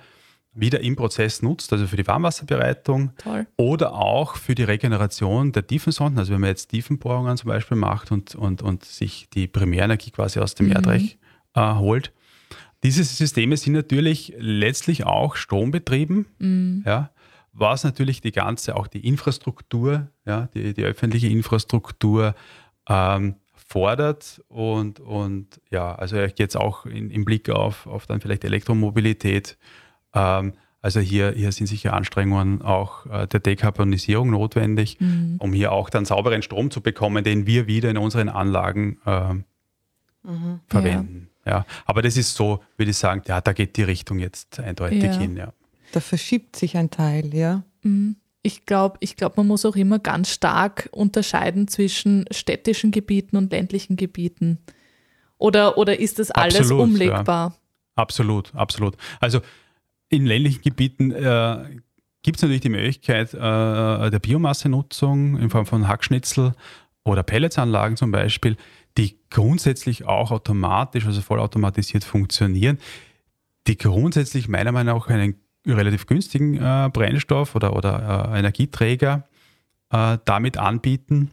wieder 0.53 0.81
im 0.81 0.97
Prozess 0.97 1.43
nutzt, 1.43 1.73
also 1.73 1.87
für 1.87 1.97
die 1.97 2.07
Warmwasserbereitung 2.07 3.13
Toll. 3.19 3.47
oder 3.57 3.93
auch 3.93 4.37
für 4.37 4.55
die 4.55 4.65
Regeneration 4.65 5.53
der 5.53 5.67
Tiefensonden. 5.67 6.19
Also 6.19 6.33
wenn 6.33 6.41
man 6.41 6.49
jetzt 6.49 6.69
Tiefenbohrungen 6.69 7.37
zum 7.37 7.49
Beispiel 7.49 7.77
macht 7.77 8.11
und, 8.11 8.35
und, 8.35 8.63
und 8.63 8.85
sich 8.85 9.29
die 9.35 9.47
Primärenergie 9.47 10.11
quasi 10.11 10.41
aus 10.41 10.55
dem 10.55 10.67
mhm. 10.67 10.73
Erdreich 10.73 11.19
äh, 11.55 11.75
holt. 11.75 12.13
Diese 12.83 13.05
Systeme 13.05 13.57
sind 13.57 13.75
natürlich 13.75 14.35
letztlich 14.39 15.05
auch 15.05 15.37
strombetrieben. 15.37 16.27
Mhm. 16.39 16.83
Ja, 16.87 17.11
was 17.59 17.85
natürlich 17.85 18.21
die 18.21 18.33
ganze, 18.33 18.77
auch 18.77 18.87
die 18.87 19.07
Infrastruktur, 19.07 20.09
ja, 20.25 20.49
die, 20.55 20.75
die 20.75 20.85
öffentliche 20.85 21.29
Infrastruktur 21.29 22.35
ähm, 22.89 23.37
fordert 23.55 24.43
und, 24.49 25.01
und 25.01 25.61
ja, 25.71 25.95
also 25.95 26.17
jetzt 26.17 26.57
auch 26.57 26.87
in, 26.87 27.11
im 27.11 27.25
Blick 27.25 27.51
auf, 27.51 27.87
auf 27.87 28.07
dann 28.07 28.21
vielleicht 28.21 28.45
Elektromobilität. 28.45 29.57
Ähm, 30.15 30.53
also 30.83 31.01
hier, 31.01 31.33
hier 31.33 31.51
sind 31.51 31.67
sicher 31.67 31.95
Anstrengungen 31.95 32.63
auch 32.63 33.07
äh, 33.07 33.27
der 33.27 33.41
Dekarbonisierung 33.41 34.31
notwendig, 34.31 35.01
mhm. 35.01 35.37
um 35.39 35.53
hier 35.53 35.73
auch 35.73 35.91
dann 35.91 36.05
sauberen 36.05 36.43
Strom 36.43 36.71
zu 36.71 36.81
bekommen, 36.81 37.25
den 37.25 37.47
wir 37.47 37.67
wieder 37.67 37.91
in 37.91 37.99
unseren 37.99 38.29
Anlagen 38.29 38.99
äh, 39.05 39.35
mhm. 40.23 40.61
verwenden. 40.69 41.29
Ja. 41.45 41.53
ja. 41.53 41.67
aber 41.87 42.03
das 42.03 42.17
ist 42.17 42.35
so, 42.35 42.63
würde 42.77 42.91
ich 42.91 42.99
sagen, 42.99 43.23
ja, 43.27 43.41
da 43.41 43.53
geht 43.53 43.77
die 43.79 43.83
Richtung 43.83 44.19
jetzt 44.19 44.61
eindeutig 44.61 45.03
ja. 45.03 45.13
hin. 45.13 45.37
Ja. 45.37 45.53
Da 45.93 46.01
verschiebt 46.01 46.57
sich 46.57 46.77
ein 46.77 46.91
Teil, 46.91 47.35
ja. 47.35 47.63
Mhm. 47.83 48.17
Ich 48.43 48.65
glaube, 48.65 48.99
ich 49.01 49.17
glaub, 49.17 49.37
man 49.37 49.49
muss 49.49 49.65
auch 49.65 49.75
immer 49.75 49.99
ganz 49.99 50.31
stark 50.31 50.89
unterscheiden 50.93 51.67
zwischen 51.67 52.27
städtischen 52.31 52.93
Gebieten 52.93 53.37
und 53.37 53.51
ländlichen 53.51 53.97
Gebieten. 53.97 54.59
Oder, 55.37 55.77
oder 55.79 55.99
ist 55.99 56.21
das 56.21 56.31
alles 56.31 56.61
absolut, 56.61 56.85
umlegbar? 56.85 57.51
Ja. 57.51 57.57
Absolut, 57.97 58.55
absolut. 58.55 58.97
Also 59.21 59.41
in 60.09 60.27
ländlichen 60.27 60.63
Gebieten 60.63 61.11
äh, 61.11 61.81
gibt 62.23 62.37
es 62.37 62.43
natürlich 62.43 62.61
die 62.61 62.69
Möglichkeit 62.69 63.35
äh, 63.35 63.39
der 63.39 64.19
Biomassenutzung 64.21 65.39
in 65.39 65.51
Form 65.51 65.67
von 65.67 65.89
Hackschnitzel 65.89 66.55
oder 67.05 67.23
Pelletsanlagen 67.23 67.97
zum 67.97 68.13
Beispiel, 68.13 68.57
die 68.99 69.19
grundsätzlich 69.31 70.05
auch 70.05 70.31
automatisch, 70.31 71.07
also 71.07 71.21
vollautomatisiert 71.21 72.05
funktionieren, 72.05 72.79
die 73.67 73.77
grundsätzlich 73.77 74.49
meiner 74.49 74.73
Meinung 74.73 74.99
nach 74.99 75.09
einen 75.09 75.37
relativ 75.75 76.07
günstigen 76.07 76.57
äh, 76.57 76.91
Brennstoff 76.93 77.55
oder, 77.55 77.75
oder 77.75 78.31
äh, 78.33 78.39
Energieträger 78.39 79.25
äh, 79.91 80.19
damit 80.25 80.57
anbieten. 80.59 81.31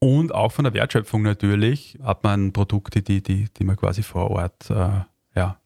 Und 0.00 0.32
auch 0.32 0.52
von 0.52 0.64
der 0.64 0.74
Wertschöpfung 0.74 1.22
natürlich 1.22 1.98
hat 2.02 2.22
man 2.22 2.52
Produkte, 2.52 3.02
die, 3.02 3.22
die, 3.22 3.48
die 3.56 3.64
man 3.64 3.76
quasi 3.76 4.02
vor 4.02 4.30
Ort, 4.30 4.70
äh, 4.70 5.00
ja, 5.34 5.58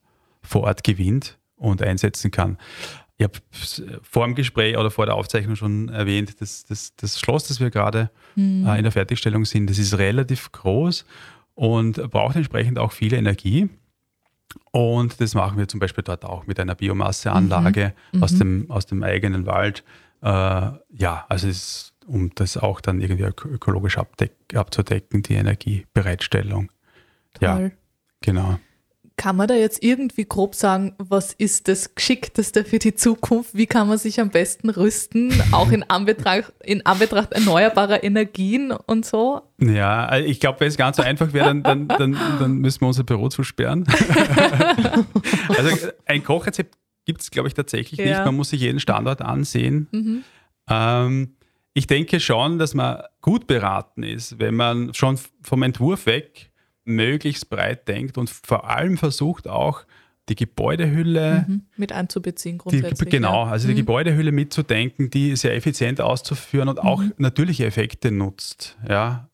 vor 0.42 0.62
Ort 0.62 0.84
gewinnt 0.84 1.38
und 1.56 1.82
einsetzen 1.82 2.30
kann. 2.30 2.58
Ich 3.18 3.24
habe 3.24 3.38
vor 4.02 4.26
dem 4.26 4.34
Gespräch 4.34 4.76
oder 4.76 4.90
vor 4.90 5.06
der 5.06 5.14
Aufzeichnung 5.14 5.54
schon 5.54 5.90
erwähnt, 5.90 6.40
dass 6.40 6.64
das, 6.64 6.96
das 6.96 7.20
Schloss, 7.20 7.46
das 7.46 7.60
wir 7.60 7.70
gerade 7.70 8.10
mhm. 8.34 8.66
in 8.66 8.82
der 8.82 8.90
Fertigstellung 8.90 9.44
sind, 9.44 9.68
das 9.68 9.78
ist 9.78 9.96
relativ 9.98 10.50
groß 10.50 11.04
und 11.54 12.10
braucht 12.10 12.36
entsprechend 12.36 12.78
auch 12.78 12.90
viel 12.90 13.12
Energie. 13.12 13.68
Und 14.70 15.20
das 15.20 15.34
machen 15.34 15.58
wir 15.58 15.68
zum 15.68 15.80
Beispiel 15.80 16.04
dort 16.04 16.24
auch 16.24 16.46
mit 16.46 16.58
einer 16.58 16.74
Biomasseanlage 16.74 17.92
mhm. 18.12 18.22
aus, 18.22 18.32
mhm. 18.32 18.38
dem, 18.38 18.70
aus 18.70 18.86
dem 18.86 19.02
eigenen 19.02 19.46
Wald. 19.46 19.84
Äh, 20.22 20.26
ja, 20.26 21.24
also 21.28 21.48
ist, 21.48 21.92
um 22.06 22.30
das 22.34 22.56
auch 22.56 22.80
dann 22.80 23.00
irgendwie 23.00 23.24
ökologisch 23.24 23.98
abzudecken, 23.98 25.22
die 25.22 25.34
Energiebereitstellung. 25.34 26.70
Toll. 27.34 27.48
Ja, 27.48 27.70
genau. 28.20 28.58
Kann 29.16 29.36
man 29.36 29.48
da 29.48 29.54
jetzt 29.54 29.82
irgendwie 29.82 30.24
grob 30.24 30.54
sagen, 30.54 30.94
was 30.98 31.32
ist 31.32 31.68
das 31.68 31.94
Geschickteste 31.94 32.64
für 32.64 32.78
die 32.78 32.94
Zukunft? 32.94 33.54
Wie 33.54 33.66
kann 33.66 33.88
man 33.88 33.98
sich 33.98 34.20
am 34.20 34.30
besten 34.30 34.70
rüsten, 34.70 35.32
auch 35.52 35.70
in 35.70 35.88
Anbetracht, 35.88 36.52
in 36.64 36.84
Anbetracht 36.86 37.32
erneuerbarer 37.32 38.02
Energien 38.02 38.72
und 38.72 39.04
so? 39.04 39.42
Ja, 39.60 40.06
also 40.06 40.28
ich 40.28 40.40
glaube, 40.40 40.60
wenn 40.60 40.68
es 40.68 40.76
ganz 40.76 40.96
so 40.96 41.02
einfach 41.02 41.32
wäre, 41.32 41.46
dann, 41.46 41.62
dann, 41.62 41.88
dann, 41.88 42.16
dann, 42.38 42.54
müssen 42.56 42.80
wir 42.80 42.88
unser 42.88 43.04
Büro 43.04 43.28
zusperren. 43.28 43.86
also 45.48 45.88
ein 46.06 46.24
Kochrezept 46.24 46.76
gibt 47.04 47.20
es, 47.20 47.30
glaube 47.30 47.48
ich, 47.48 47.54
tatsächlich 47.54 48.00
ja. 48.00 48.06
nicht. 48.06 48.24
Man 48.24 48.36
muss 48.36 48.50
sich 48.50 48.60
jeden 48.60 48.80
Standort 48.80 49.22
ansehen. 49.22 49.88
Mhm. 49.92 50.24
Ähm, 50.68 51.36
ich 51.74 51.86
denke 51.86 52.20
schon, 52.20 52.58
dass 52.58 52.74
man 52.74 53.02
gut 53.20 53.46
beraten 53.46 54.02
ist, 54.02 54.38
wenn 54.38 54.54
man 54.54 54.94
schon 54.94 55.18
vom 55.42 55.62
Entwurf 55.62 56.06
weg 56.06 56.51
möglichst 56.84 57.50
breit 57.50 57.88
denkt 57.88 58.18
und 58.18 58.30
vor 58.30 58.68
allem 58.68 58.96
versucht 58.96 59.48
auch 59.48 59.84
die 60.28 60.36
Gebäudehülle 60.36 61.46
mhm, 61.48 61.62
mit 61.76 61.92
einzubeziehen 61.92 62.58
grundsätzlich. 62.58 62.98
Die, 62.98 63.16
genau, 63.16 63.44
also 63.44 63.66
die 63.66 63.74
mhm. 63.74 63.78
Gebäudehülle 63.78 64.32
mitzudenken, 64.32 65.10
die 65.10 65.34
sehr 65.36 65.54
effizient 65.54 66.00
auszuführen 66.00 66.68
und 66.68 66.78
auch 66.80 67.02
mhm. 67.02 67.12
natürliche 67.18 67.66
Effekte 67.66 68.10
nutzt. 68.12 68.78
Ja, 68.88 69.28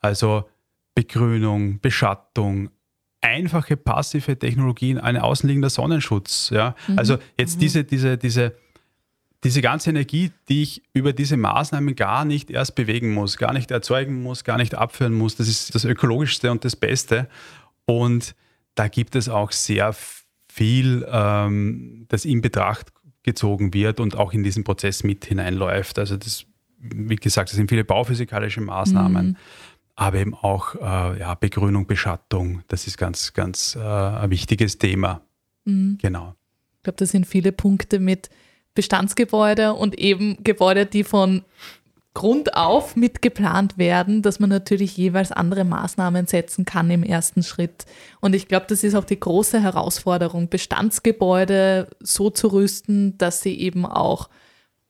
also 0.00 0.48
Begrünung, 0.94 1.80
Beschattung, 1.80 2.70
einfache 3.20 3.76
passive 3.76 4.38
Technologien, 4.38 4.98
ein 4.98 5.16
außenliegender 5.16 5.70
Sonnenschutz. 5.70 6.50
Ja, 6.50 6.74
mhm. 6.88 6.98
also 6.98 7.18
jetzt 7.38 7.56
mhm. 7.56 7.60
diese 7.60 7.84
diese 7.84 8.16
diese 8.16 8.56
diese 9.44 9.60
ganze 9.60 9.90
Energie, 9.90 10.30
die 10.48 10.62
ich 10.62 10.82
über 10.92 11.12
diese 11.12 11.36
Maßnahmen 11.36 11.96
gar 11.96 12.24
nicht 12.24 12.50
erst 12.50 12.74
bewegen 12.74 13.12
muss, 13.12 13.36
gar 13.36 13.52
nicht 13.52 13.70
erzeugen 13.70 14.22
muss, 14.22 14.44
gar 14.44 14.56
nicht 14.56 14.74
abführen 14.74 15.14
muss, 15.14 15.36
das 15.36 15.48
ist 15.48 15.74
das 15.74 15.84
Ökologischste 15.84 16.50
und 16.50 16.64
das 16.64 16.76
Beste. 16.76 17.28
Und 17.84 18.34
da 18.74 18.88
gibt 18.88 19.16
es 19.16 19.28
auch 19.28 19.50
sehr 19.50 19.94
viel, 20.48 21.06
ähm, 21.10 22.06
das 22.08 22.24
in 22.24 22.40
Betracht 22.40 22.92
gezogen 23.22 23.74
wird 23.74 24.00
und 24.00 24.16
auch 24.16 24.32
in 24.32 24.42
diesen 24.42 24.64
Prozess 24.64 25.02
mit 25.02 25.24
hineinläuft. 25.24 25.98
Also 25.98 26.16
das, 26.16 26.44
wie 26.78 27.16
gesagt, 27.16 27.50
das 27.50 27.56
sind 27.56 27.68
viele 27.68 27.84
bauphysikalische 27.84 28.60
Maßnahmen, 28.60 29.26
mhm. 29.28 29.36
aber 29.96 30.18
eben 30.18 30.34
auch 30.34 30.74
äh, 30.76 31.18
ja, 31.18 31.34
Begrünung, 31.34 31.86
Beschattung, 31.86 32.62
das 32.68 32.86
ist 32.86 32.96
ganz, 32.96 33.32
ganz 33.32 33.76
äh, 33.76 33.80
ein 33.80 34.30
wichtiges 34.30 34.78
Thema. 34.78 35.22
Mhm. 35.64 35.98
Genau. 36.00 36.34
Ich 36.76 36.82
glaube, 36.84 36.96
das 36.96 37.10
sind 37.10 37.26
viele 37.26 37.52
Punkte 37.52 37.98
mit 37.98 38.28
Bestandsgebäude 38.74 39.74
und 39.74 39.98
eben 39.98 40.38
Gebäude, 40.42 40.86
die 40.86 41.04
von 41.04 41.44
Grund 42.14 42.56
auf 42.56 42.94
mitgeplant 42.94 43.78
werden, 43.78 44.20
dass 44.20 44.38
man 44.38 44.50
natürlich 44.50 44.96
jeweils 44.96 45.32
andere 45.32 45.64
Maßnahmen 45.64 46.26
setzen 46.26 46.66
kann 46.66 46.90
im 46.90 47.02
ersten 47.02 47.42
Schritt. 47.42 47.86
Und 48.20 48.34
ich 48.34 48.48
glaube, 48.48 48.66
das 48.68 48.84
ist 48.84 48.94
auch 48.94 49.04
die 49.04 49.18
große 49.18 49.62
Herausforderung, 49.62 50.50
Bestandsgebäude 50.50 51.88
so 52.00 52.28
zu 52.28 52.48
rüsten, 52.48 53.16
dass 53.16 53.40
sie 53.40 53.58
eben 53.58 53.86
auch 53.86 54.28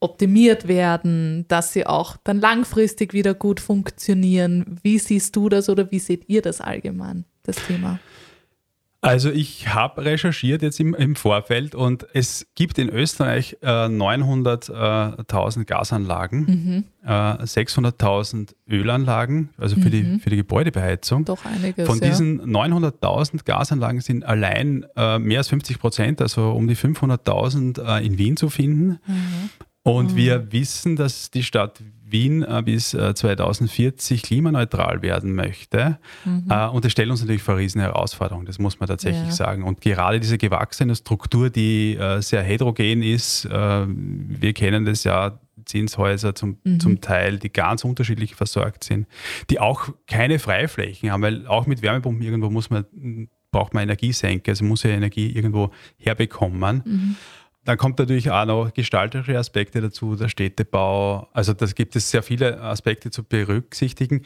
optimiert 0.01 0.67
werden, 0.67 1.47
dass 1.47 1.73
sie 1.73 1.87
auch 1.87 2.17
dann 2.25 2.41
langfristig 2.41 3.13
wieder 3.13 3.35
gut 3.35 3.61
funktionieren. 3.61 4.81
Wie 4.83 4.99
siehst 4.99 5.37
du 5.37 5.49
das 5.49 5.69
oder 5.69 5.93
wie 5.93 6.01
seht 6.01 6.29
ihr 6.29 6.43
das 6.43 6.61
allgemein, 6.61 7.25
das 7.45 7.57
Thema? 7.69 8.01
Also 9.05 9.31
ich 9.33 9.67
habe 9.75 10.05
recherchiert 10.05 10.63
jetzt 10.63 10.79
im, 10.79 10.95
im, 10.95 11.17
Vorfeld 11.17 11.75
und 11.75 12.07
es 12.15 12.47
gibt 12.55 12.79
in 12.79 12.89
Österreich 12.89 13.59
äh, 13.61 13.67
900.000 13.67 15.61
äh, 15.61 15.65
Gasanlagen, 15.65 16.39
mhm. 16.47 16.85
äh, 17.05 17.11
600.000 17.11 18.55
Ölanlagen, 18.71 19.51
also 19.59 19.75
für, 19.75 19.89
mhm. 19.89 19.91
die, 19.91 20.19
für 20.21 20.31
die 20.31 20.37
Gebäudebeheizung. 20.37 21.25
Doch 21.25 21.45
einiges. 21.45 21.85
Von 21.85 21.99
diesen 21.99 22.39
ja. 22.39 22.45
900.000 22.45 23.45
Gasanlagen 23.45 24.01
sind 24.03 24.25
allein 24.25 24.87
äh, 24.95 25.19
mehr 25.19 25.39
als 25.39 25.49
50 25.49 25.81
Prozent, 25.81 26.23
also 26.23 26.53
um 26.53 26.69
die 26.69 26.77
500.000 26.77 27.83
äh, 27.83 28.07
in 28.07 28.19
Wien 28.19 28.37
zu 28.37 28.51
finden. 28.51 29.01
Mhm. 29.05 29.51
Und 29.83 30.13
mhm. 30.13 30.17
wir 30.17 30.53
wissen, 30.53 30.95
dass 30.95 31.33
die 31.33 31.43
Stadt 31.43 31.83
Wien 32.13 32.43
äh, 32.43 32.63
bis 32.65 32.91
2040 32.91 34.23
äh, 34.23 34.27
klimaneutral 34.27 35.03
werden 35.03 35.35
möchte. 35.35 35.99
Mhm. 36.25 36.47
Äh, 36.49 36.69
und 36.69 36.85
das 36.85 36.93
stellt 36.93 37.11
uns 37.11 37.21
natürlich 37.21 37.43
vor 37.43 37.57
riesen 37.57 37.81
Herausforderungen, 37.81 38.47
das 38.47 38.59
muss 38.59 38.79
man 38.81 38.89
tatsächlich 38.89 39.27
ja. 39.27 39.33
sagen. 39.33 39.65
Und 39.65 39.81
gerade 39.81 40.21
diese 40.21 40.39
gewachsene 40.39 40.95
Struktur, 40.95 41.51
die 41.51 41.99
sehr 42.21 42.43
heterogen 42.43 43.03
ist, 43.03 43.49
wir 43.49 44.53
kennen 44.53 44.85
das 44.85 45.05
ja, 45.05 45.39
Zinshäuser 45.65 46.35
zum, 46.35 46.59
mhm. 46.65 46.81
zum 46.81 47.01
Teil, 47.01 47.39
die 47.39 47.53
ganz 47.53 47.85
unterschiedlich 47.85 48.35
versorgt 48.35 48.85
sind, 48.85 49.07
die 49.51 49.61
auch 49.61 49.89
keine 50.07 50.39
Freiflächen 50.39 51.11
haben, 51.11 51.23
weil 51.23 51.47
auch 51.47 51.67
mit 51.67 51.83
Wärmepumpen 51.83 52.25
irgendwo 52.25 52.51
muss 52.51 52.71
man, 52.71 52.85
braucht 53.51 53.75
man 53.75 53.85
Energiesenke, 53.85 54.51
also 54.51 54.65
muss 54.65 54.83
ja 54.83 54.91
Energie 54.91 55.31
irgendwo 55.31 55.71
herbekommen. 55.99 56.83
Mhm. 56.85 57.17
Dann 57.65 57.79
kommt 57.79 57.99
natürlich 57.99 58.31
auch 58.31 58.45
noch 58.45 58.75
gestalterische 58.75 59.39
Aspekte 59.39 59.81
dazu, 59.81 60.17
der 60.17 60.29
Städtebau. 60.29 61.29
Also 61.33 61.53
da 61.53 61.67
gibt 61.67 61.95
es 61.95 62.11
sehr 62.11 62.23
viele 62.23 62.61
Aspekte 62.61 63.11
zu 63.11 63.23
berücksichtigen. 63.23 64.23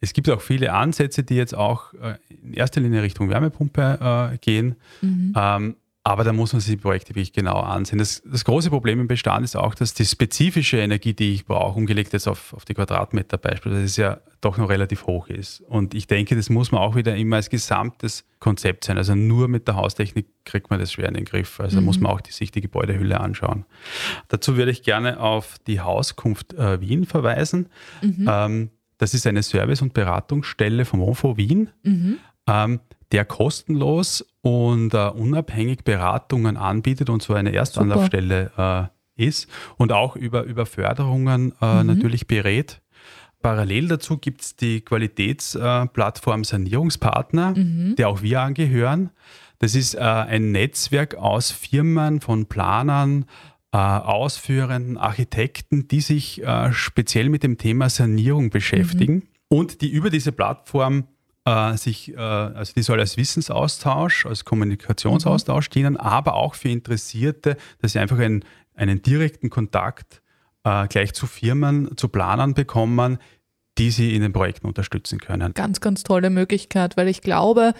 Es 0.00 0.14
gibt 0.14 0.30
auch 0.30 0.40
viele 0.40 0.72
Ansätze, 0.72 1.22
die 1.22 1.34
jetzt 1.34 1.54
auch 1.54 1.92
äh, 1.94 2.14
in 2.28 2.54
erster 2.54 2.80
Linie 2.80 3.02
Richtung 3.02 3.28
Wärmepumpe 3.28 4.32
äh, 4.32 4.38
gehen. 4.38 4.76
Mhm. 5.02 5.34
Ähm, 5.36 5.76
aber 6.02 6.24
da 6.24 6.32
muss 6.32 6.52
man 6.54 6.60
sich 6.60 6.76
die 6.76 6.80
Projekte 6.80 7.10
wirklich 7.10 7.34
genau 7.34 7.60
ansehen. 7.60 7.98
Das, 7.98 8.22
das, 8.24 8.44
große 8.44 8.70
Problem 8.70 9.00
im 9.00 9.08
Bestand 9.08 9.44
ist 9.44 9.54
auch, 9.54 9.74
dass 9.74 9.92
die 9.92 10.06
spezifische 10.06 10.78
Energie, 10.78 11.12
die 11.12 11.34
ich 11.34 11.44
brauche, 11.44 11.78
umgelegt 11.78 12.14
jetzt 12.14 12.26
auf, 12.26 12.54
auf 12.54 12.64
die 12.64 12.72
Quadratmeter 12.72 13.36
beispielsweise, 13.36 13.84
ist 13.84 13.96
ja 13.98 14.18
doch 14.40 14.56
noch 14.56 14.70
relativ 14.70 15.06
hoch 15.06 15.28
ist. 15.28 15.60
Und 15.60 15.92
ich 15.94 16.06
denke, 16.06 16.36
das 16.36 16.48
muss 16.48 16.72
man 16.72 16.80
auch 16.80 16.96
wieder 16.96 17.14
immer 17.16 17.36
als 17.36 17.50
gesamtes 17.50 18.24
Konzept 18.38 18.84
sein. 18.84 18.96
Also 18.96 19.14
nur 19.14 19.48
mit 19.48 19.68
der 19.68 19.76
Haustechnik 19.76 20.26
kriegt 20.46 20.70
man 20.70 20.80
das 20.80 20.92
schwer 20.92 21.08
in 21.08 21.14
den 21.14 21.26
Griff. 21.26 21.60
Also 21.60 21.80
mhm. 21.80 21.84
muss 21.84 22.00
man 22.00 22.10
auch 22.10 22.22
die, 22.22 22.32
sich 22.32 22.50
die 22.50 22.62
Gebäudehülle 22.62 23.20
anschauen. 23.20 23.66
Dazu 24.28 24.56
würde 24.56 24.70
ich 24.70 24.82
gerne 24.82 25.20
auf 25.20 25.58
die 25.66 25.80
Hauskunft 25.80 26.54
äh, 26.54 26.80
Wien 26.80 27.04
verweisen. 27.04 27.68
Mhm. 28.00 28.26
Ähm, 28.26 28.70
das 28.96 29.12
ist 29.12 29.26
eine 29.26 29.42
Service- 29.42 29.82
und 29.82 29.92
Beratungsstelle 29.92 30.86
vom 30.86 31.02
OFO 31.02 31.36
Wien. 31.36 31.68
Mhm. 31.82 32.18
Ähm, 32.46 32.80
der 33.12 33.24
kostenlos 33.24 34.24
und 34.42 34.94
uh, 34.94 35.10
unabhängig 35.10 35.84
Beratungen 35.84 36.56
anbietet 36.56 37.10
und 37.10 37.22
so 37.22 37.34
eine 37.34 37.52
Erstanlaufstelle 37.52 38.52
uh, 38.56 39.22
ist 39.22 39.48
und 39.76 39.92
auch 39.92 40.16
über, 40.16 40.44
über 40.44 40.66
Förderungen 40.66 41.52
uh, 41.60 41.66
mhm. 41.66 41.86
natürlich 41.86 42.26
berät. 42.26 42.80
Parallel 43.42 43.88
dazu 43.88 44.18
gibt 44.18 44.42
es 44.42 44.56
die 44.56 44.82
Qualitätsplattform 44.82 46.44
Sanierungspartner, 46.44 47.54
mhm. 47.56 47.96
der 47.96 48.10
auch 48.10 48.20
wir 48.20 48.42
angehören. 48.42 49.10
Das 49.60 49.74
ist 49.74 49.96
ein 49.96 50.52
Netzwerk 50.52 51.14
aus 51.14 51.50
Firmen, 51.50 52.20
von 52.20 52.46
Planern, 52.46 53.24
Ausführenden, 53.72 54.98
Architekten, 54.98 55.88
die 55.88 56.00
sich 56.02 56.42
speziell 56.72 57.30
mit 57.30 57.42
dem 57.42 57.56
Thema 57.56 57.88
Sanierung 57.88 58.50
beschäftigen 58.50 59.14
mhm. 59.14 59.22
und 59.48 59.80
die 59.80 59.88
über 59.90 60.10
diese 60.10 60.32
Plattform 60.32 61.04
äh, 61.50 61.76
sich, 61.76 62.14
äh, 62.14 62.16
also 62.16 62.72
die 62.74 62.82
soll 62.82 63.00
als 63.00 63.16
Wissensaustausch, 63.16 64.26
als 64.26 64.44
Kommunikationsaustausch 64.44 65.68
mhm. 65.70 65.72
dienen, 65.72 65.96
aber 65.96 66.34
auch 66.34 66.54
für 66.54 66.68
Interessierte, 66.68 67.56
dass 67.80 67.92
sie 67.92 67.98
einfach 67.98 68.18
einen, 68.18 68.44
einen 68.74 69.02
direkten 69.02 69.50
Kontakt 69.50 70.22
äh, 70.64 70.86
gleich 70.86 71.12
zu 71.12 71.26
Firmen, 71.26 71.96
zu 71.96 72.08
Planern 72.08 72.54
bekommen, 72.54 73.18
die 73.78 73.90
sie 73.90 74.14
in 74.14 74.22
den 74.22 74.32
Projekten 74.32 74.66
unterstützen 74.66 75.18
können. 75.18 75.54
Ganz, 75.54 75.80
ganz 75.80 76.02
tolle 76.02 76.30
Möglichkeit, 76.30 76.96
weil 76.96 77.08
ich 77.08 77.22
glaube, 77.22 77.74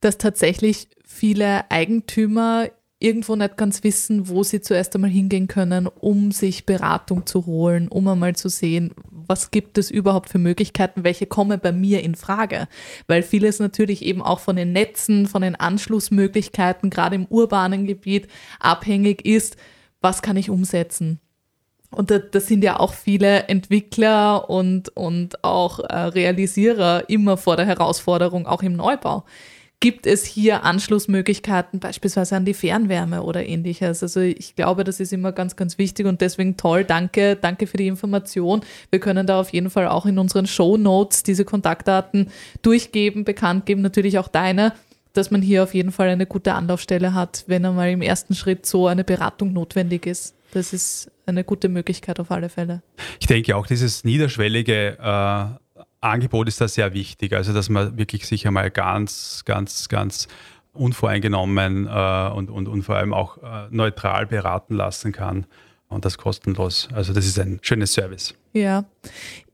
dass 0.00 0.18
tatsächlich 0.18 0.88
viele 1.04 1.70
Eigentümer 1.70 2.68
irgendwo 3.06 3.36
nicht 3.36 3.56
ganz 3.56 3.84
wissen, 3.84 4.28
wo 4.28 4.42
sie 4.42 4.60
zuerst 4.60 4.94
einmal 4.94 5.10
hingehen 5.10 5.46
können, 5.46 5.86
um 5.86 6.32
sich 6.32 6.66
Beratung 6.66 7.24
zu 7.24 7.46
holen, 7.46 7.86
um 7.86 8.08
einmal 8.08 8.34
zu 8.34 8.48
sehen, 8.48 8.92
was 9.12 9.52
gibt 9.52 9.78
es 9.78 9.90
überhaupt 9.90 10.28
für 10.28 10.38
Möglichkeiten, 10.38 11.04
welche 11.04 11.26
kommen 11.26 11.60
bei 11.60 11.70
mir 11.70 12.02
in 12.02 12.16
Frage. 12.16 12.66
Weil 13.06 13.22
vieles 13.22 13.60
natürlich 13.60 14.04
eben 14.04 14.22
auch 14.22 14.40
von 14.40 14.56
den 14.56 14.72
Netzen, 14.72 15.26
von 15.26 15.42
den 15.42 15.54
Anschlussmöglichkeiten, 15.54 16.90
gerade 16.90 17.14
im 17.14 17.26
urbanen 17.26 17.86
Gebiet, 17.86 18.26
abhängig 18.58 19.24
ist, 19.24 19.56
was 20.00 20.20
kann 20.20 20.36
ich 20.36 20.50
umsetzen. 20.50 21.20
Und 21.90 22.10
da, 22.10 22.18
da 22.18 22.40
sind 22.40 22.64
ja 22.64 22.80
auch 22.80 22.92
viele 22.92 23.44
Entwickler 23.44 24.50
und, 24.50 24.88
und 24.96 25.44
auch 25.44 25.78
äh, 25.78 25.96
Realisierer 25.96 27.08
immer 27.08 27.36
vor 27.36 27.56
der 27.56 27.66
Herausforderung, 27.66 28.46
auch 28.46 28.62
im 28.64 28.74
Neubau 28.74 29.24
gibt 29.80 30.06
es 30.06 30.24
hier 30.24 30.64
Anschlussmöglichkeiten, 30.64 31.80
beispielsweise 31.80 32.36
an 32.36 32.44
die 32.44 32.54
Fernwärme 32.54 33.22
oder 33.22 33.46
ähnliches. 33.46 34.02
Also 34.02 34.20
ich 34.20 34.56
glaube, 34.56 34.84
das 34.84 35.00
ist 35.00 35.12
immer 35.12 35.32
ganz, 35.32 35.56
ganz 35.56 35.76
wichtig 35.78 36.06
und 36.06 36.20
deswegen 36.20 36.56
toll. 36.56 36.84
Danke, 36.84 37.36
danke 37.36 37.66
für 37.66 37.76
die 37.76 37.86
Information. 37.86 38.62
Wir 38.90 39.00
können 39.00 39.26
da 39.26 39.38
auf 39.38 39.50
jeden 39.50 39.70
Fall 39.70 39.88
auch 39.88 40.06
in 40.06 40.18
unseren 40.18 40.46
Show 40.46 40.76
Notes 40.76 41.22
diese 41.22 41.44
Kontaktdaten 41.44 42.30
durchgeben, 42.62 43.24
bekannt 43.24 43.66
geben, 43.66 43.82
natürlich 43.82 44.18
auch 44.18 44.28
deine 44.28 44.72
dass 45.16 45.30
man 45.30 45.40
hier 45.40 45.62
auf 45.62 45.72
jeden 45.72 45.92
Fall 45.92 46.08
eine 46.08 46.26
gute 46.26 46.52
Anlaufstelle 46.52 47.14
hat, 47.14 47.44
wenn 47.46 47.64
einmal 47.64 47.90
im 47.90 48.02
ersten 48.02 48.34
Schritt 48.34 48.66
so 48.66 48.86
eine 48.86 49.02
Beratung 49.02 49.54
notwendig 49.54 50.04
ist. 50.04 50.34
Das 50.52 50.74
ist 50.74 51.10
eine 51.24 51.42
gute 51.42 51.68
Möglichkeit 51.68 52.20
auf 52.20 52.30
alle 52.30 52.48
Fälle. 52.48 52.82
Ich 53.18 53.26
denke 53.26 53.56
auch, 53.56 53.66
dieses 53.66 54.04
niederschwellige 54.04 54.98
äh, 55.00 55.65
Angebot 56.00 56.48
ist 56.48 56.60
da 56.60 56.68
sehr 56.68 56.92
wichtig. 56.94 57.32
Also, 57.32 57.52
dass 57.52 57.68
man 57.68 57.96
wirklich 57.96 58.26
sich 58.26 58.46
einmal 58.46 58.70
ganz, 58.70 59.42
ganz, 59.44 59.88
ganz 59.88 60.28
unvoreingenommen 60.72 61.86
äh, 61.86 62.30
und, 62.34 62.50
und, 62.50 62.68
und 62.68 62.82
vor 62.82 62.96
allem 62.96 63.14
auch 63.14 63.38
äh, 63.38 63.68
neutral 63.70 64.26
beraten 64.26 64.74
lassen 64.74 65.12
kann 65.12 65.46
und 65.88 66.04
das 66.04 66.18
kostenlos. 66.18 66.88
Also, 66.92 67.12
das 67.12 67.26
ist 67.26 67.38
ein 67.38 67.58
schönes 67.62 67.92
Service. 67.92 68.34
Ja. 68.52 68.84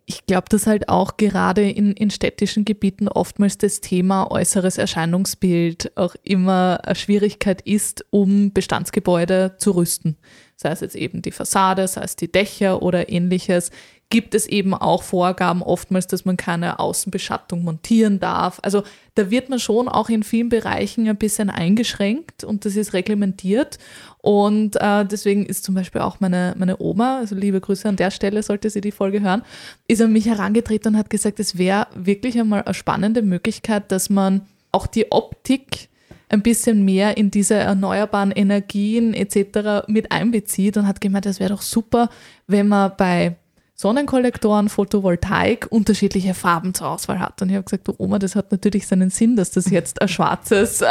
Ich 0.05 0.27
glaube, 0.27 0.47
dass 0.51 0.67
halt 0.67 0.89
auch 0.89 1.17
gerade 1.17 1.71
in, 1.71 1.93
in 1.93 2.11
städtischen 2.11 2.65
Gebieten 2.65 3.07
oftmals 3.07 3.57
das 3.57 3.81
Thema 3.81 4.31
äußeres 4.31 4.77
Erscheinungsbild 4.77 5.97
auch 5.97 6.17
immer 6.25 6.81
eine 6.83 6.97
Schwierigkeit 6.97 7.63
ist, 7.63 8.05
um 8.11 8.53
Bestandsgebäude 8.53 9.55
zu 9.59 9.71
rüsten. 9.71 10.17
Sei 10.57 10.71
es 10.71 10.81
jetzt 10.81 10.97
eben 10.97 11.23
die 11.23 11.31
Fassade, 11.31 11.87
sei 11.87 12.03
es 12.03 12.17
die 12.17 12.31
Dächer 12.31 12.83
oder 12.83 13.09
ähnliches 13.09 13.71
gibt 14.13 14.35
es 14.35 14.47
eben 14.47 14.75
auch 14.75 15.03
Vorgaben 15.03 15.63
oftmals, 15.63 16.07
dass 16.07 16.27
man 16.27 16.37
keine 16.37 16.79
Außenbeschattung 16.79 17.65
montieren 17.65 18.21
darf. 18.21 18.61
Also 18.63 18.83
da 19.15 19.31
wird 19.31 19.49
man 19.49 19.59
schon 19.59 19.89
auch 19.89 20.11
in 20.11 20.23
vielen 20.23 20.51
Bereichen 20.51 21.09
ein 21.09 21.17
bisschen 21.17 21.49
eingeschränkt 21.49 22.45
und 22.45 22.67
das 22.67 22.77
ist 22.77 22.93
reglementiert. 22.93 23.79
Und 24.19 24.77
äh, 24.79 25.07
deswegen 25.07 25.47
ist 25.47 25.65
zum 25.65 25.75
Beispiel 25.75 26.03
auch 26.03 26.21
meine, 26.21 26.55
meine 26.59 26.79
Oma, 26.79 27.21
also 27.21 27.35
liebe 27.35 27.59
Grüße 27.59 27.89
an 27.89 27.97
der 27.97 28.11
Stelle, 28.11 28.43
sollte 28.43 28.69
sie 28.69 28.83
die 28.83 28.93
Folge 28.93 29.23
hören, 29.23 29.45
ist 29.89 30.03
an 30.03 30.13
mich 30.13 30.27
herangetreten 30.27 30.93
und 30.93 30.99
hat 30.99 31.09
gesagt, 31.09 31.41
es 31.41 31.57
wäre 31.57 31.87
wirklich 31.95 32.39
einmal 32.39 32.65
eine 32.65 32.75
spannende 32.75 33.23
Möglichkeit, 33.23 33.91
dass 33.91 34.11
man 34.11 34.43
auch 34.73 34.87
die 34.87 35.11
Optik 35.11 35.89
ein 36.29 36.43
bisschen 36.43 36.85
mehr 36.85 37.17
in 37.17 37.31
diese 37.31 37.55
erneuerbaren 37.55 38.31
Energien 38.31 39.15
etc. 39.15 39.87
mit 39.89 40.13
einbezieht 40.13 40.77
und 40.77 40.87
hat 40.87 41.01
gemeint, 41.01 41.25
es 41.25 41.41
wäre 41.41 41.55
doch 41.55 41.63
super, 41.63 42.11
wenn 42.47 42.69
man 42.69 42.93
bei 42.99 43.37
Sonnenkollektoren, 43.83 44.69
Photovoltaik 44.69 45.67
unterschiedliche 45.71 46.35
Farben 46.35 46.73
zur 46.73 46.89
Auswahl 46.89 47.19
hat. 47.19 47.43
Und 47.43 47.49
ich 47.49 47.57
habe 47.57 47.65
gesagt, 47.65 47.89
du 47.89 47.95
Oma, 47.99 48.21
das 48.21 48.37
hat 48.37 48.53
natürlich 48.53 48.87
seinen 48.87 49.11
Sinn, 49.11 49.35
dass 49.35 49.51
das 49.51 49.71
jetzt 49.71 50.01
ein 50.01 50.07
schwarzes, 50.07 50.83
äh, 50.83 50.87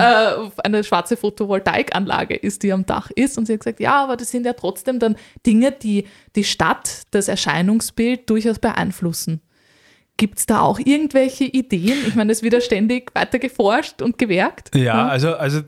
eine 0.62 0.84
schwarze 0.84 1.16
Photovoltaikanlage 1.16 2.36
ist, 2.36 2.64
die 2.64 2.74
am 2.74 2.86
Dach 2.86 3.10
ist. 3.16 3.38
Und 3.38 3.46
sie 3.46 3.54
hat 3.54 3.62
gesagt, 3.62 3.80
ja, 3.80 4.04
aber 4.04 4.18
das 4.18 4.30
sind 4.30 4.46
ja 4.46 4.52
trotzdem 4.52 5.00
dann 5.00 5.16
Dinge, 5.46 5.72
die 5.72 6.06
die 6.36 6.44
Stadt, 6.44 7.04
das 7.12 7.30
Erscheinungsbild 7.30 8.30
durchaus 8.30 8.60
beeinflussen. 8.60 9.40
Gibt 10.18 10.40
es 10.40 10.46
da 10.46 10.60
auch 10.60 10.78
irgendwelche 10.78 11.46
Ideen? 11.46 11.98
Ich 12.06 12.16
meine, 12.16 12.34
es 12.34 12.44
wird 12.44 12.54
ja 12.54 12.60
ständig 12.60 13.16
weiter 13.16 13.40
geforscht 13.40 14.02
und 14.02 14.18
gewerkt. 14.18 14.76
Ja, 14.76 15.08
also, 15.08 15.36
also 15.36 15.62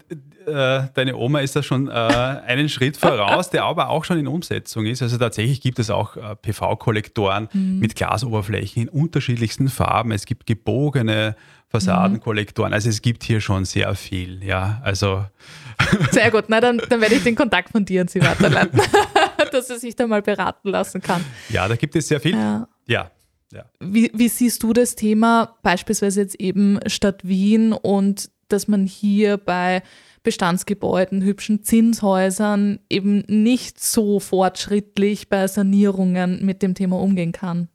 äh, 0.48 0.88
deine 0.94 1.16
Oma 1.16 1.40
ist 1.40 1.56
da 1.56 1.64
schon 1.64 1.88
äh, 1.88 1.92
einen 1.92 2.70
Schritt 2.70 2.98
voraus, 2.98 3.50
der 3.50 3.64
aber 3.66 3.90
auch 3.90 4.06
schon 4.06 4.18
in 4.18 4.28
Umsetzung 4.28 4.86
ist. 4.86 5.02
Also 5.02 5.18
tatsächlich 5.18 5.62
gibt 5.62 5.80
es 5.80 5.90
auch 5.90 6.18
äh, 6.18 6.36
PV-Kollektoren 6.36 7.50
mhm. 7.54 7.80
mit 7.80 7.96
Glasoberflächen 7.96 8.84
in 8.84 8.90
unterschiedlichsten 8.90 9.70
Farben. 9.70 10.12
Es 10.12 10.26
gibt 10.26 10.46
gebogene 10.46 11.36
Fassadenkollektoren. 11.70 12.72
Also 12.72 12.90
es 12.90 13.02
gibt 13.02 13.24
hier 13.24 13.42
schon 13.42 13.66
sehr 13.66 13.96
viel. 13.96 14.44
Ja, 14.44 14.80
also 14.84 15.26
sehr 16.12 16.30
gut. 16.30 16.46
Na 16.48 16.62
dann, 16.62 16.80
dann 16.90 17.02
werde 17.02 17.16
ich 17.16 17.24
den 17.24 17.36
Kontakt 17.36 17.70
von 17.70 17.84
dir 17.84 18.02
an 18.02 18.08
Sie 18.08 18.22
weiterleiten, 18.22 18.80
dass 19.52 19.70
er 19.70 19.80
sich 19.80 19.96
da 19.96 20.06
mal 20.06 20.22
beraten 20.22 20.70
lassen 20.70 21.02
kann. 21.02 21.26
Ja, 21.50 21.68
da 21.68 21.76
gibt 21.76 21.96
es 21.96 22.08
sehr 22.08 22.20
viel. 22.20 22.36
Ja. 22.36 22.68
ja. 22.88 23.12
Ja. 23.52 23.66
Wie, 23.80 24.12
wie, 24.16 24.30
siehst 24.30 24.64
du 24.64 24.74
das 24.74 24.96
Thema 24.96 25.58
beispielsweise 25.62 26.22
jetzt 26.22 26.40
eben 26.40 26.80
Stadt 26.88 27.28
Wien 27.28 27.72
und 27.72 28.32
dass 28.48 28.68
man 28.68 28.88
hier 28.88 29.38
bei 29.38 29.84
Bestandsgebäuden, 30.24 31.22
hübschen 31.22 31.64
Zinshäusern 31.64 32.80
eben 32.90 33.24
nicht 33.28 33.84
so 33.84 34.20
fortschrittlich 34.20 35.30
bei 35.30 35.48
Sanierungen 35.48 36.46
mit 36.46 36.62
dem 36.62 36.74
Thema 36.76 37.00
umgehen 37.00 37.34
kann. 37.34 37.68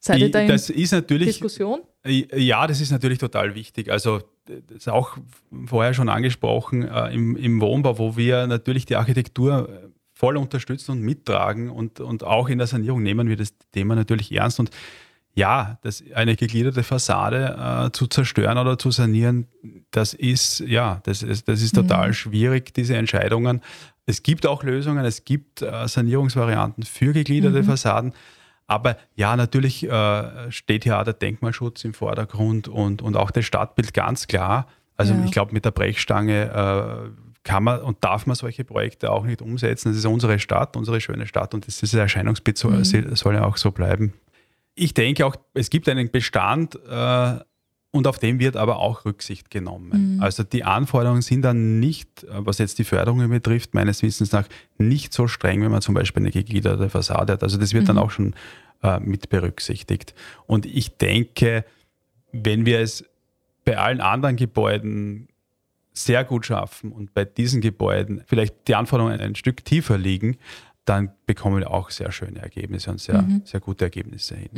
Seid 0.00 0.18
ihr 0.18 0.30
da 0.30 0.40
in 0.40 0.48
das 0.48 0.68
ist 0.68 0.92
natürlich, 0.92 1.28
Diskussion? 1.28 1.80
Ja, 2.04 2.66
das 2.66 2.80
ist 2.80 2.90
natürlich 2.90 3.18
total 3.18 3.54
wichtig. 3.54 3.90
Also 3.90 4.20
das 4.46 4.78
ist 4.78 4.88
auch 4.88 5.16
vorher 5.66 5.94
schon 5.94 6.08
angesprochen, 6.08 6.82
äh, 6.82 7.14
im, 7.14 7.36
im 7.36 7.60
Wohnbau, 7.60 7.98
wo 7.98 8.16
wir 8.16 8.48
natürlich 8.48 8.84
die 8.86 8.96
Architektur 8.96 9.68
äh, 9.68 9.88
voll 10.12 10.36
unterstützen 10.36 10.92
und 10.92 11.02
mittragen 11.02 11.70
und, 11.70 12.00
und 12.00 12.24
auch 12.24 12.48
in 12.48 12.58
der 12.58 12.66
Sanierung 12.66 13.02
nehmen 13.02 13.28
wir 13.28 13.36
das 13.36 13.54
Thema 13.70 13.94
natürlich 13.94 14.32
ernst. 14.32 14.58
Und 14.58 14.70
ja, 15.34 15.78
das, 15.82 16.02
eine 16.14 16.36
gegliederte 16.36 16.82
Fassade 16.82 17.86
äh, 17.86 17.92
zu 17.92 18.06
zerstören 18.06 18.58
oder 18.58 18.78
zu 18.78 18.90
sanieren, 18.90 19.46
das 19.92 20.14
ist, 20.14 20.60
ja, 20.60 21.00
das 21.04 21.22
ist, 21.22 21.48
das 21.48 21.62
ist 21.62 21.74
total 21.74 22.08
mhm. 22.08 22.14
schwierig, 22.14 22.74
diese 22.74 22.96
Entscheidungen. 22.96 23.60
Es 24.06 24.22
gibt 24.22 24.46
auch 24.46 24.64
Lösungen, 24.64 25.04
es 25.04 25.24
gibt 25.24 25.62
äh, 25.62 25.86
Sanierungsvarianten 25.86 26.84
für 26.84 27.12
gegliederte 27.12 27.62
mhm. 27.62 27.66
Fassaden. 27.66 28.12
Aber 28.66 28.96
ja, 29.14 29.36
natürlich 29.36 29.88
äh, 29.88 30.50
steht 30.50 30.84
hier 30.84 30.98
auch 30.98 31.04
der 31.04 31.12
Denkmalschutz 31.12 31.84
im 31.84 31.94
Vordergrund 31.94 32.68
und, 32.68 33.02
und 33.02 33.16
auch 33.16 33.30
das 33.30 33.44
Stadtbild 33.44 33.92
ganz 33.92 34.26
klar. 34.26 34.66
Also 34.96 35.14
ja. 35.14 35.24
ich 35.24 35.30
glaube, 35.30 35.52
mit 35.52 35.64
der 35.64 35.72
Brechstange 35.72 37.12
äh, 37.14 37.22
kann 37.44 37.64
man 37.64 37.80
und 37.80 38.02
darf 38.02 38.26
man 38.26 38.36
solche 38.36 38.64
Projekte 38.64 39.10
auch 39.10 39.24
nicht 39.24 39.42
umsetzen. 39.42 39.90
Das 39.90 39.98
ist 39.98 40.06
unsere 40.06 40.38
Stadt, 40.38 40.76
unsere 40.76 41.00
schöne 41.00 41.26
Stadt 41.26 41.54
und 41.54 41.66
das, 41.66 41.92
Erscheinungsbild 41.92 42.56
soll, 42.56 42.78
mhm. 42.78 43.16
soll 43.16 43.34
ja 43.34 43.44
auch 43.44 43.56
so 43.56 43.72
bleiben. 43.72 44.14
Ich 44.74 44.94
denke 44.94 45.26
auch, 45.26 45.36
es 45.54 45.68
gibt 45.68 45.88
einen 45.88 46.10
Bestand 46.10 46.76
äh, 46.88 47.38
und 47.92 48.06
auf 48.06 48.18
den 48.18 48.40
wird 48.40 48.56
aber 48.56 48.78
auch 48.78 49.04
Rücksicht 49.04 49.50
genommen. 49.50 50.14
Mhm. 50.16 50.22
Also 50.22 50.42
die 50.42 50.64
Anforderungen 50.64 51.22
sind 51.22 51.42
dann 51.42 51.78
nicht, 51.78 52.26
was 52.28 52.58
jetzt 52.58 52.78
die 52.78 52.84
Förderungen 52.84 53.30
betrifft, 53.30 53.74
meines 53.74 54.02
Wissens 54.02 54.32
nach 54.32 54.48
nicht 54.78 55.12
so 55.12 55.28
streng, 55.28 55.62
wenn 55.62 55.70
man 55.70 55.82
zum 55.82 55.94
Beispiel 55.94 56.22
eine 56.22 56.30
gegliederte 56.30 56.88
Fassade 56.88 57.34
hat. 57.34 57.42
Also 57.42 57.58
das 57.58 57.74
wird 57.74 57.84
mhm. 57.84 57.88
dann 57.88 57.98
auch 57.98 58.10
schon 58.10 58.34
äh, 58.82 58.98
mit 58.98 59.28
berücksichtigt. 59.28 60.14
Und 60.46 60.64
ich 60.64 60.96
denke, 60.96 61.66
wenn 62.32 62.64
wir 62.64 62.80
es 62.80 63.04
bei 63.66 63.76
allen 63.76 64.00
anderen 64.00 64.36
Gebäuden 64.36 65.28
sehr 65.92 66.24
gut 66.24 66.46
schaffen 66.46 66.92
und 66.92 67.12
bei 67.12 67.26
diesen 67.26 67.60
Gebäuden 67.60 68.22
vielleicht 68.26 68.68
die 68.68 68.74
Anforderungen 68.74 69.20
ein 69.20 69.34
Stück 69.34 69.66
tiefer 69.66 69.98
liegen, 69.98 70.38
dann 70.86 71.12
bekommen 71.26 71.60
wir 71.60 71.70
auch 71.70 71.90
sehr 71.90 72.10
schöne 72.10 72.40
Ergebnisse 72.40 72.90
und 72.90 73.00
sehr, 73.00 73.20
mhm. 73.20 73.42
sehr 73.44 73.60
gute 73.60 73.84
Ergebnisse 73.84 74.34
hin. 74.34 74.50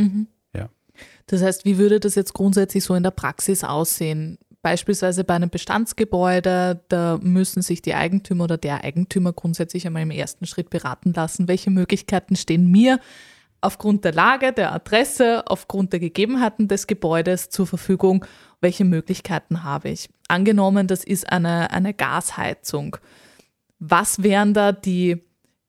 Das 1.26 1.42
heißt, 1.42 1.64
wie 1.64 1.78
würde 1.78 2.00
das 2.00 2.14
jetzt 2.14 2.34
grundsätzlich 2.34 2.84
so 2.84 2.94
in 2.94 3.02
der 3.02 3.10
Praxis 3.10 3.64
aussehen? 3.64 4.38
Beispielsweise 4.62 5.24
bei 5.24 5.34
einem 5.34 5.50
Bestandsgebäude, 5.50 6.80
da 6.88 7.18
müssen 7.20 7.60
sich 7.60 7.82
die 7.82 7.94
Eigentümer 7.94 8.44
oder 8.44 8.56
der 8.56 8.82
Eigentümer 8.82 9.32
grundsätzlich 9.32 9.86
einmal 9.86 10.02
im 10.02 10.10
ersten 10.10 10.46
Schritt 10.46 10.70
beraten 10.70 11.12
lassen, 11.12 11.48
welche 11.48 11.70
Möglichkeiten 11.70 12.34
stehen 12.34 12.70
mir 12.70 12.98
aufgrund 13.64 14.04
der 14.04 14.12
Lage, 14.12 14.52
der 14.52 14.72
Adresse, 14.72 15.42
aufgrund 15.46 15.92
der 15.92 16.00
Gegebenheiten 16.00 16.68
des 16.68 16.86
Gebäudes 16.86 17.48
zur 17.48 17.66
Verfügung, 17.66 18.24
welche 18.60 18.84
Möglichkeiten 18.84 19.64
habe 19.64 19.88
ich. 19.88 20.10
Angenommen, 20.28 20.86
das 20.86 21.02
ist 21.02 21.30
eine, 21.30 21.70
eine 21.70 21.94
Gasheizung. 21.94 22.96
Was 23.78 24.22
wären 24.22 24.54
da 24.54 24.72
die 24.72 25.24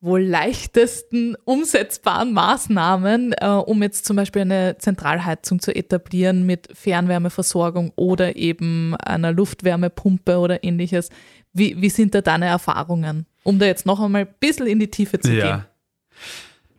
wohl 0.06 0.22
leichtesten 0.22 1.36
umsetzbaren 1.44 2.32
Maßnahmen, 2.32 3.34
äh, 3.34 3.48
um 3.48 3.84
jetzt 3.84 4.06
zum 4.06 4.16
Beispiel 4.16 4.44
eine 4.44 4.78
Zentralheizung 4.78 5.60
zu 5.60 5.76
etablieren 5.76 6.46
mit 6.46 6.70
Fernwärmeversorgung 6.74 7.92
oder 7.96 8.36
eben 8.36 8.96
einer 8.96 9.32
Luftwärmepumpe 9.34 10.38
oder 10.38 10.64
ähnliches. 10.64 11.10
Wie, 11.52 11.82
wie 11.82 11.90
sind 11.90 12.16
da 12.16 12.22
deine 12.22 12.46
Erfahrungen, 12.46 13.26
um 13.44 13.60
da 13.60 13.66
jetzt 13.66 13.86
noch 13.86 14.00
einmal 14.00 14.22
ein 14.22 14.36
bisschen 14.40 14.68
in 14.68 14.80
die 14.80 14.90
Tiefe 14.90 15.20
zu 15.20 15.34
ja. 15.34 15.58
gehen? 15.58 15.66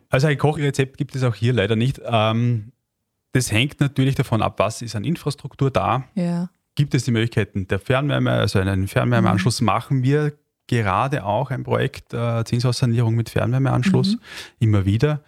Also 0.09 0.27
ein 0.27 0.37
Kochrezept 0.37 0.97
gibt 0.97 1.15
es 1.15 1.23
auch 1.23 1.35
hier 1.35 1.53
leider 1.53 1.75
nicht. 1.75 2.01
Ähm, 2.05 2.71
das 3.33 3.51
hängt 3.51 3.79
natürlich 3.81 4.15
davon 4.15 4.41
ab, 4.41 4.57
was 4.57 4.81
ist 4.81 4.95
an 4.95 5.03
Infrastruktur 5.03 5.69
da. 5.69 6.05
Ja. 6.15 6.49
Gibt 6.75 6.93
es 6.93 7.03
die 7.03 7.11
Möglichkeiten 7.11 7.67
der 7.67 7.79
Fernwärme, 7.79 8.31
also 8.31 8.59
einen 8.59 8.87
Fernwärmeanschluss 8.87 9.61
mhm. 9.61 9.65
machen 9.65 10.03
wir 10.03 10.33
gerade 10.67 11.25
auch 11.25 11.49
ein 11.51 11.63
Projekt 11.63 12.13
äh, 12.13 12.43
Zinshaussanierung 12.43 13.15
mit 13.15 13.29
Fernwärmeanschluss, 13.29 14.15
mhm. 14.15 14.21
immer 14.59 14.85
wieder. 14.85 15.23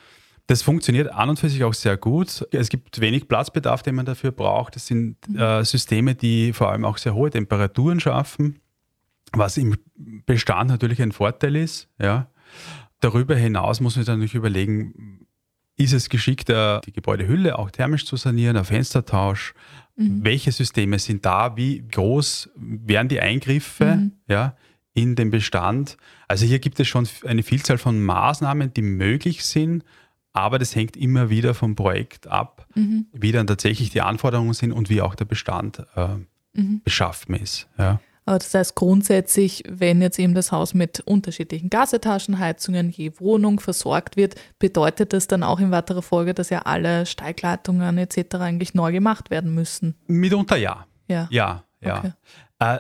Das 0.48 0.64
funktioniert 0.64 1.14
an 1.14 1.30
und 1.30 1.40
für 1.40 1.50
sich 1.50 1.64
auch 1.64 1.76
sehr 1.76 1.96
gut. 1.96 2.48
Es 2.52 2.70
gibt 2.70 3.00
wenig 3.00 3.28
Platzbedarf, 3.28 3.84
den 3.84 3.96
man 3.96 4.06
dafür 4.06 4.32
braucht. 4.32 4.76
Das 4.76 4.88
sind 4.88 5.16
mhm. 5.28 5.38
äh, 5.38 5.64
Systeme, 5.64 6.16
die 6.16 6.54
vor 6.54 6.72
allem 6.72 6.86
auch 6.86 6.98
sehr 6.98 7.14
hohe 7.14 7.30
Temperaturen 7.30 8.00
schaffen, 8.00 8.60
was 9.32 9.58
im 9.58 9.78
Bestand 10.26 10.70
natürlich 10.70 11.02
ein 11.02 11.12
Vorteil 11.12 11.56
ist. 11.56 11.88
Ja. 12.02 12.30
Darüber 13.00 13.36
hinaus 13.36 13.80
muss 13.80 13.96
man 13.96 14.04
sich 14.04 14.12
natürlich 14.12 14.34
überlegen, 14.34 15.28
ist 15.78 15.94
es 15.94 16.10
geschickter, 16.10 16.82
die 16.86 16.92
Gebäudehülle 16.92 17.58
auch 17.58 17.72
thermisch 17.72 18.06
zu 18.06 18.18
sanieren, 18.18 18.58
ein 18.58 18.66
Fenstertausch? 18.66 19.54
Mhm. 19.96 20.24
Welche 20.24 20.52
Systeme 20.52 20.98
sind 21.00 21.26
da? 21.26 21.56
Wie 21.56 21.88
groß 21.88 22.50
wären 22.56 23.08
die 23.08 23.22
Eingriffe? 23.22 23.98
Mhm. 23.98 24.12
Ja, 24.28 24.58
in 25.00 25.16
den 25.16 25.32
Bestand. 25.32 25.98
Also 26.28 26.46
hier 26.46 26.60
gibt 26.60 26.80
es 26.80 26.88
schon 26.88 27.08
eine 27.26 27.44
Vielzahl 27.44 27.78
von 27.78 28.04
Maßnahmen, 28.04 28.74
die 28.74 28.82
möglich 28.82 29.46
sind, 29.46 29.84
aber 30.34 30.60
das 30.60 30.76
hängt 30.76 30.98
immer 30.98 31.30
wieder 31.30 31.54
vom 31.54 31.76
Projekt 31.76 32.28
ab, 32.28 32.68
mhm. 32.76 33.08
wie 33.14 33.32
dann 33.32 33.48
tatsächlich 33.48 33.90
die 33.90 34.02
Anforderungen 34.02 34.54
sind 34.54 34.72
und 34.72 34.90
wie 34.90 35.02
auch 35.02 35.16
der 35.16 35.26
Bestand 35.26 35.86
äh, 35.96 36.08
mhm. 36.54 36.82
beschaffen 36.84 37.36
ist. 37.36 37.68
Ja. 37.78 38.00
Aber 38.26 38.38
das 38.38 38.54
heißt 38.54 38.76
grundsätzlich, 38.76 39.64
wenn 39.68 40.02
jetzt 40.04 40.20
eben 40.20 40.36
das 40.36 40.52
Haus 40.52 40.76
mit 40.76 41.00
unterschiedlichen 41.00 41.72
Gasetagenheizungen 41.72 42.92
je 42.92 43.14
Wohnung 43.18 43.60
versorgt 43.60 44.18
wird, 44.18 44.36
bedeutet 44.60 45.14
das 45.14 45.26
dann 45.26 45.42
auch 45.42 45.60
in 45.60 45.72
weiterer 45.72 46.04
Folge, 46.04 46.36
dass 46.36 46.52
ja 46.52 46.60
alle 46.60 47.08
Steigleitungen 47.08 47.98
etc. 47.98 48.36
eigentlich 48.36 48.76
neu 48.76 48.92
gemacht 48.92 49.32
werden 49.32 49.56
müssen? 49.56 49.96
Mitunter 50.06 50.58
ja. 50.58 50.86
Ja, 51.08 51.28
ja. 51.32 51.64
ja. 51.82 51.98
Okay. 51.98 52.12
Äh, 52.60 52.80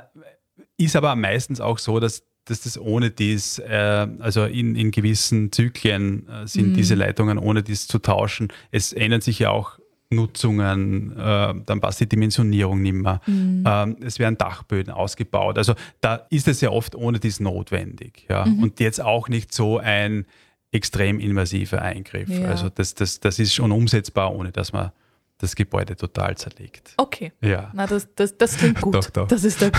ist 0.79 0.95
aber 0.95 1.15
meistens 1.15 1.59
auch 1.61 1.77
so, 1.77 1.99
dass, 1.99 2.23
dass 2.45 2.61
das 2.61 2.79
ohne 2.79 3.11
dies, 3.11 3.59
äh, 3.59 4.07
also 4.19 4.45
in, 4.45 4.75
in 4.75 4.91
gewissen 4.91 5.51
Zyklen 5.51 6.27
äh, 6.27 6.47
sind 6.47 6.69
mhm. 6.69 6.73
diese 6.73 6.95
Leitungen 6.95 7.37
ohne 7.37 7.63
dies 7.63 7.87
zu 7.87 7.99
tauschen. 7.99 8.47
Es 8.71 8.93
ändern 8.93 9.21
sich 9.21 9.39
ja 9.39 9.51
auch 9.51 9.79
Nutzungen, 10.11 11.11
äh, 11.11 11.53
dann 11.65 11.81
passt 11.81 11.99
die 11.99 12.09
Dimensionierung 12.09 12.81
nicht 12.81 12.93
mehr. 12.93 13.21
Mhm. 13.27 13.63
Ähm, 13.67 13.97
es 14.01 14.17
werden 14.17 14.37
Dachböden 14.37 14.91
ausgebaut. 14.91 15.57
Also 15.57 15.75
da 16.01 16.25
ist 16.29 16.47
es 16.47 16.61
ja 16.61 16.71
oft 16.71 16.95
ohne 16.95 17.19
dies 17.19 17.39
notwendig. 17.39 18.25
Ja? 18.29 18.45
Mhm. 18.45 18.63
Und 18.63 18.79
jetzt 18.79 19.01
auch 19.01 19.29
nicht 19.29 19.53
so 19.53 19.77
ein 19.77 20.25
extrem 20.71 21.19
invasiver 21.19 21.81
Eingriff. 21.81 22.29
Ja. 22.29 22.47
Also 22.47 22.69
das, 22.69 22.95
das, 22.95 23.19
das 23.19 23.37
ist 23.37 23.53
schon 23.53 23.71
umsetzbar, 23.71 24.33
ohne 24.33 24.51
dass 24.51 24.73
man 24.73 24.91
das 25.39 25.55
Gebäude 25.55 25.95
total 25.95 26.37
zerlegt. 26.37 26.93
Okay. 26.97 27.31
Ja. 27.41 27.71
Na, 27.73 27.87
das, 27.87 28.09
das, 28.15 28.37
das 28.37 28.57
klingt 28.57 28.81
gut, 28.81 28.93
doch, 28.93 29.09
doch. 29.09 29.27
dass 29.27 29.45
es 29.45 29.57
da 29.57 29.71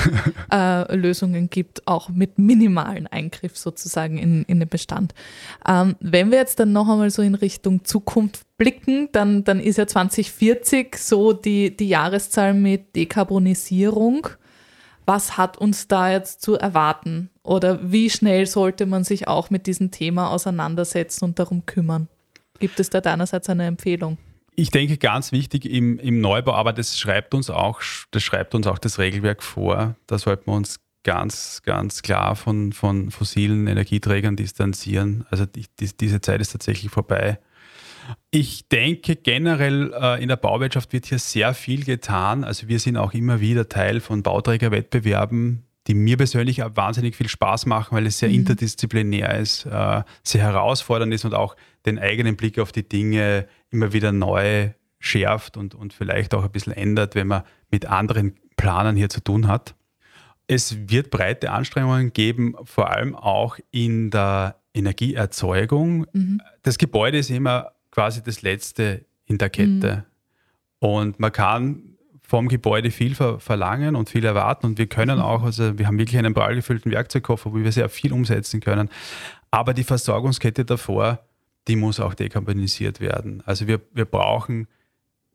äh, 0.50 0.96
Lösungen 0.96 1.50
gibt, 1.50 1.86
auch 1.86 2.08
mit 2.08 2.38
minimalen 2.38 3.06
Eingriff 3.06 3.56
sozusagen 3.56 4.16
in, 4.16 4.42
in 4.44 4.58
den 4.58 4.68
Bestand. 4.68 5.14
Ähm, 5.68 5.96
wenn 6.00 6.30
wir 6.30 6.38
jetzt 6.38 6.58
dann 6.60 6.72
noch 6.72 6.88
einmal 6.88 7.10
so 7.10 7.20
in 7.20 7.34
Richtung 7.34 7.84
Zukunft 7.84 8.46
blicken, 8.56 9.10
dann, 9.12 9.44
dann 9.44 9.60
ist 9.60 9.76
ja 9.76 9.86
2040 9.86 10.96
so 10.96 11.34
die, 11.34 11.76
die 11.76 11.88
Jahreszahl 11.88 12.54
mit 12.54 12.96
Dekarbonisierung. 12.96 14.28
Was 15.04 15.36
hat 15.36 15.58
uns 15.58 15.88
da 15.88 16.10
jetzt 16.10 16.40
zu 16.40 16.54
erwarten? 16.54 17.28
Oder 17.42 17.92
wie 17.92 18.08
schnell 18.08 18.46
sollte 18.46 18.86
man 18.86 19.04
sich 19.04 19.28
auch 19.28 19.50
mit 19.50 19.66
diesem 19.66 19.90
Thema 19.90 20.30
auseinandersetzen 20.30 21.24
und 21.24 21.38
darum 21.38 21.66
kümmern? 21.66 22.08
Gibt 22.60 22.80
es 22.80 22.88
da 22.88 23.02
deinerseits 23.02 23.48
eine 23.50 23.66
Empfehlung? 23.66 24.16
Ich 24.60 24.70
denke, 24.70 24.98
ganz 24.98 25.32
wichtig 25.32 25.64
im, 25.64 25.98
im 25.98 26.20
Neubau, 26.20 26.52
aber 26.52 26.74
das 26.74 26.98
schreibt 26.98 27.32
uns 27.32 27.48
auch, 27.48 27.80
das 28.10 28.22
schreibt 28.22 28.54
uns 28.54 28.66
auch 28.66 28.78
das 28.78 28.98
Regelwerk 28.98 29.42
vor. 29.42 29.96
Da 30.06 30.18
sollten 30.18 30.48
wir 30.48 30.52
uns 30.52 30.80
ganz, 31.02 31.62
ganz 31.64 32.02
klar 32.02 32.36
von, 32.36 32.74
von 32.74 33.10
fossilen 33.10 33.66
Energieträgern 33.68 34.36
distanzieren. 34.36 35.24
Also 35.30 35.46
die, 35.46 35.64
die, 35.80 35.88
diese 35.96 36.20
Zeit 36.20 36.42
ist 36.42 36.52
tatsächlich 36.52 36.92
vorbei. 36.92 37.38
Ich 38.30 38.68
denke 38.68 39.16
generell 39.16 39.94
äh, 39.98 40.22
in 40.22 40.28
der 40.28 40.36
Bauwirtschaft 40.36 40.92
wird 40.92 41.06
hier 41.06 41.18
sehr 41.18 41.54
viel 41.54 41.86
getan. 41.86 42.44
Also 42.44 42.68
wir 42.68 42.80
sind 42.80 42.98
auch 42.98 43.14
immer 43.14 43.40
wieder 43.40 43.66
Teil 43.66 44.00
von 44.00 44.22
Bauträgerwettbewerben, 44.22 45.64
die 45.86 45.94
mir 45.94 46.18
persönlich 46.18 46.58
wahnsinnig 46.58 47.16
viel 47.16 47.30
Spaß 47.30 47.64
machen, 47.64 47.96
weil 47.96 48.06
es 48.06 48.18
sehr 48.18 48.28
mhm. 48.28 48.34
interdisziplinär 48.34 49.38
ist, 49.38 49.64
äh, 49.64 50.02
sehr 50.22 50.42
herausfordernd 50.42 51.14
ist 51.14 51.24
und 51.24 51.32
auch 51.32 51.56
den 51.86 51.98
eigenen 51.98 52.36
Blick 52.36 52.58
auf 52.58 52.72
die 52.72 52.88
Dinge 52.88 53.46
immer 53.70 53.92
wieder 53.92 54.12
neu 54.12 54.70
schärft 54.98 55.56
und, 55.56 55.74
und 55.74 55.92
vielleicht 55.92 56.34
auch 56.34 56.44
ein 56.44 56.50
bisschen 56.50 56.74
ändert, 56.74 57.14
wenn 57.14 57.26
man 57.26 57.42
mit 57.70 57.86
anderen 57.86 58.36
Planern 58.56 58.96
hier 58.96 59.08
zu 59.08 59.20
tun 59.20 59.48
hat. 59.48 59.74
Es 60.46 60.90
wird 60.90 61.10
breite 61.10 61.52
Anstrengungen 61.52 62.12
geben, 62.12 62.54
vor 62.64 62.90
allem 62.90 63.14
auch 63.14 63.58
in 63.70 64.10
der 64.10 64.56
Energieerzeugung. 64.74 66.06
Mhm. 66.12 66.40
Das 66.62 66.76
Gebäude 66.76 67.18
ist 67.18 67.30
immer 67.30 67.72
quasi 67.90 68.22
das 68.22 68.42
Letzte 68.42 69.06
in 69.24 69.38
der 69.38 69.48
Kette. 69.48 70.04
Mhm. 70.80 70.88
Und 70.88 71.20
man 71.20 71.32
kann 71.32 71.96
vom 72.22 72.48
Gebäude 72.48 72.90
viel 72.90 73.14
ver 73.14 73.40
verlangen 73.40 73.96
und 73.96 74.08
viel 74.08 74.24
erwarten 74.24 74.66
und 74.66 74.78
wir 74.78 74.86
können 74.86 75.18
mhm. 75.18 75.24
auch, 75.24 75.42
also 75.42 75.78
wir 75.78 75.86
haben 75.86 75.98
wirklich 75.98 76.18
einen 76.18 76.34
prall 76.34 76.54
gefüllten 76.54 76.92
Werkzeugkoffer, 76.92 77.52
wo 77.52 77.56
wir 77.56 77.72
sehr 77.72 77.88
viel 77.88 78.12
umsetzen 78.12 78.60
können. 78.60 78.88
Aber 79.50 79.74
die 79.74 79.82
Versorgungskette 79.82 80.64
davor, 80.64 81.24
die 81.70 81.76
muss 81.76 82.00
auch 82.00 82.14
dekarbonisiert 82.14 83.00
werden. 83.00 83.44
Also 83.46 83.68
wir, 83.68 83.80
wir 83.94 84.04
brauchen 84.04 84.66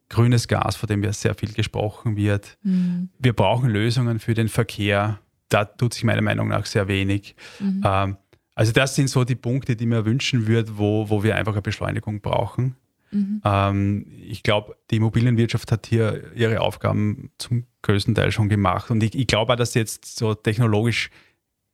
grünes 0.09 0.49
Gas, 0.49 0.75
von 0.75 0.87
dem 0.87 1.01
ja 1.01 1.13
sehr 1.13 1.33
viel 1.33 1.53
gesprochen 1.53 2.17
wird. 2.17 2.57
Mhm. 2.61 3.07
Wir 3.17 3.31
brauchen 3.31 3.69
Lösungen 3.69 4.19
für 4.19 4.33
den 4.33 4.49
Verkehr. 4.49 5.21
Da 5.47 5.63
tut 5.63 5.93
sich 5.93 6.03
meiner 6.03 6.21
Meinung 6.21 6.49
nach 6.49 6.65
sehr 6.65 6.89
wenig. 6.89 7.37
Mhm. 7.61 7.81
Ähm, 7.85 8.17
also 8.53 8.73
das 8.73 8.95
sind 8.95 9.09
so 9.09 9.23
die 9.23 9.35
Punkte, 9.35 9.77
die 9.77 9.85
mir 9.85 10.05
wünschen 10.05 10.45
würde, 10.45 10.77
wo, 10.77 11.09
wo 11.09 11.23
wir 11.23 11.37
einfach 11.37 11.53
eine 11.53 11.61
Beschleunigung 11.61 12.19
brauchen. 12.19 12.75
Mhm. 13.11 13.41
Ähm, 13.45 14.05
ich 14.27 14.43
glaube, 14.43 14.75
die 14.91 14.97
Immobilienwirtschaft 14.97 15.71
hat 15.71 15.87
hier 15.87 16.33
ihre 16.35 16.59
Aufgaben 16.59 17.31
zum 17.37 17.65
größten 17.81 18.13
Teil 18.13 18.33
schon 18.33 18.49
gemacht. 18.49 18.91
Und 18.91 19.01
ich, 19.03 19.15
ich 19.15 19.27
glaube 19.27 19.53
auch, 19.53 19.57
dass 19.57 19.73
jetzt 19.73 20.17
so 20.17 20.35
technologisch 20.35 21.11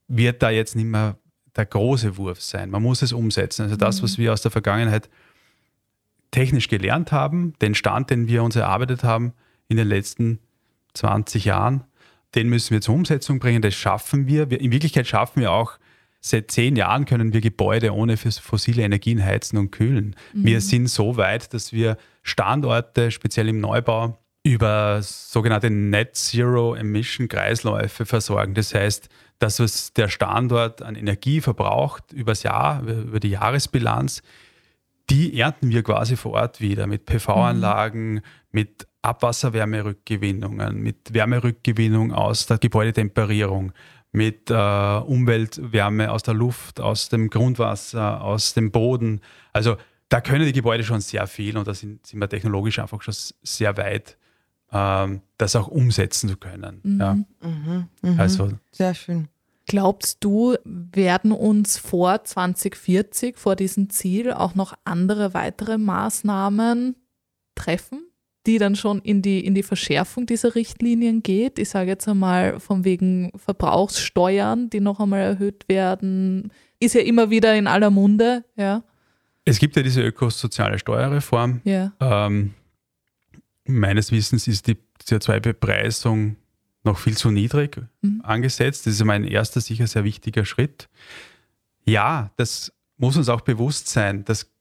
wird 0.08 0.44
da 0.44 0.52
jetzt 0.52 0.76
nicht 0.76 0.86
mehr 0.86 1.18
der 1.56 1.66
große 1.66 2.18
Wurf 2.18 2.42
sein. 2.42 2.70
Man 2.70 2.82
muss 2.82 3.02
es 3.02 3.14
umsetzen. 3.14 3.64
Also 3.64 3.76
das, 3.76 4.00
mhm. 4.00 4.04
was 4.04 4.18
wir 4.18 4.34
aus 4.34 4.42
der 4.42 4.52
Vergangenheit 4.52 5.10
technisch 6.32 6.70
gelernt 6.70 7.12
haben, 7.12 7.54
den 7.62 7.76
Stand, 7.76 8.10
den 8.10 8.28
wir 8.28 8.44
uns 8.44 8.56
erarbeitet 8.56 9.04
haben 9.04 9.34
in 9.68 9.78
den 9.78 9.88
letzten 9.88 10.40
20 10.94 11.46
Jahren, 11.46 11.84
den 12.36 12.48
müssen 12.48 12.72
wir 12.74 12.82
zur 12.82 12.96
Umsetzung 12.96 13.40
bringen. 13.40 13.62
Das 13.62 13.76
schaffen 13.76 14.28
wir. 14.28 14.50
In 14.52 14.72
Wirklichkeit 14.72 15.08
schaffen 15.08 15.42
wir 15.42 15.52
auch 15.52 15.78
Seit 16.24 16.52
zehn 16.52 16.76
Jahren 16.76 17.06
können 17.06 17.34
wir 17.34 17.42
Gebäude 17.42 17.96
ohne 17.96 18.16
fossile 18.16 18.84
Energien 18.84 19.26
heizen 19.26 19.58
und 19.58 19.72
kühlen. 19.72 20.16
Mhm. 20.34 20.46
Wir 20.46 20.62
sind 20.62 20.88
so 20.88 21.18
weit, 21.18 21.52
dass 21.52 21.74
wir 21.74 21.98
Standorte, 22.22 23.10
speziell 23.10 23.50
im 23.50 23.60
Neubau, 23.60 24.20
über 24.44 25.02
sogenannte 25.02 25.70
Net 25.70 26.16
Zero 26.16 26.74
Emission 26.76 27.28
Kreisläufe 27.28 28.06
versorgen. 28.06 28.54
Das 28.54 28.74
heißt, 28.74 29.10
dass 29.40 29.60
was 29.60 29.94
der 29.94 30.08
Standort 30.08 30.82
an 30.82 30.96
Energie 30.96 31.42
verbraucht 31.42 32.12
übers 32.14 32.44
Jahr, 32.44 32.82
über 32.84 33.20
die 33.20 33.30
Jahresbilanz, 33.30 34.22
die 35.10 35.40
ernten 35.40 35.70
wir 35.70 35.84
quasi 35.84 36.16
vor 36.16 36.34
Ort 36.34 36.62
wieder 36.62 36.88
mit 36.88 37.06
PV-Anlagen, 37.06 38.14
mhm. 38.14 38.22
mit 38.52 38.88
Abwasserwärmerückgewinnungen, 39.02 40.82
mit 40.82 41.14
Wärmerückgewinnung 41.14 42.14
aus 42.14 42.46
der 42.46 42.58
Gebäudetemperierung 42.58 43.74
mit 44.12 44.50
äh, 44.50 44.54
Umweltwärme 44.54 46.12
aus 46.12 46.24
der 46.24 46.34
Luft, 46.34 46.80
aus 46.82 47.10
dem 47.10 47.30
Grundwasser, 47.30 48.22
aus 48.22 48.54
dem 48.54 48.72
Boden. 48.72 49.22
Also 49.54 49.78
da 50.10 50.20
können 50.20 50.46
die 50.46 50.52
Gebäude 50.52 50.84
schon 50.84 51.00
sehr 51.00 51.28
viel 51.28 51.58
und 51.58 51.68
da 51.68 51.74
sind, 51.74 52.06
sind 52.06 52.20
wir 52.20 52.28
technologisch 52.28 52.80
einfach 52.80 53.02
schon 53.02 53.14
sehr 53.42 53.78
weit, 53.78 54.18
ähm, 54.72 55.22
das 55.38 55.56
auch 55.56 55.68
umsetzen 55.68 56.30
zu 56.30 56.38
können. 56.38 56.80
Mhm. 56.84 57.00
Ja. 57.00 57.14
Mhm, 57.14 57.88
mh. 58.02 58.22
Also, 58.22 58.52
sehr 58.72 58.94
schön. 58.94 59.28
Glaubst 59.68 60.24
du, 60.24 60.56
werden 60.66 61.32
uns 61.32 61.78
vor 61.78 62.24
2040, 62.24 63.38
vor 63.38 63.56
diesem 63.56 63.90
Ziel, 63.90 64.34
auch 64.34 64.56
noch 64.56 64.74
andere 64.84 65.34
weitere 65.34 65.78
Maßnahmen 65.78 66.96
treffen? 67.56 68.12
die 68.48 68.58
dann 68.58 68.76
schon 68.76 69.00
in 69.02 69.22
die, 69.22 69.46
in 69.46 69.54
die 69.54 69.64
Verschärfung 69.64 70.26
dieser 70.26 70.56
Richtlinien 70.56 71.22
geht. 71.22 71.60
Ich 71.60 71.70
sage 71.70 71.90
jetzt 71.90 72.08
einmal 72.08 72.60
von 72.60 72.84
wegen 72.84 73.32
Verbrauchssteuern, 73.36 74.70
die 74.70 74.80
noch 74.80 75.00
einmal 75.00 75.22
erhöht 75.22 75.66
werden, 75.68 76.52
ist 76.80 76.96
ja 76.96 77.02
immer 77.02 77.30
wieder 77.30 77.56
in 77.56 77.68
aller 77.68 77.92
Munde, 77.92 78.44
ja. 78.56 78.84
Es 79.46 79.60
gibt 79.60 79.76
ja 79.76 79.84
diese 79.84 80.04
ökosoziale 80.04 80.78
Steuerreform. 80.78 81.62
Ja. 81.64 81.94
Ähm, 82.00 82.54
meines 83.66 84.12
Wissens 84.12 84.48
ist 84.48 84.68
die 84.68 84.78
CO2-Bepreisung 85.04 86.36
noch 86.84 86.98
viel 86.98 87.16
zu 87.16 87.32
niedrig 87.32 87.82
mhm. 88.02 88.22
angesetzt. 88.24 88.86
Das 88.86 88.94
ist 88.94 89.04
mein 89.04 89.24
erster 89.24 89.62
sicher 89.62 89.88
sehr 89.88 90.04
wichtiger 90.04 90.46
Schritt. 90.46 90.90
Ja, 91.86 92.32
das 92.38 92.74
muss 92.98 93.18
uns 93.18 93.30
auch 93.30 93.42
bewusst 93.42 93.88
sein. 93.88 94.26
Das 94.26 94.52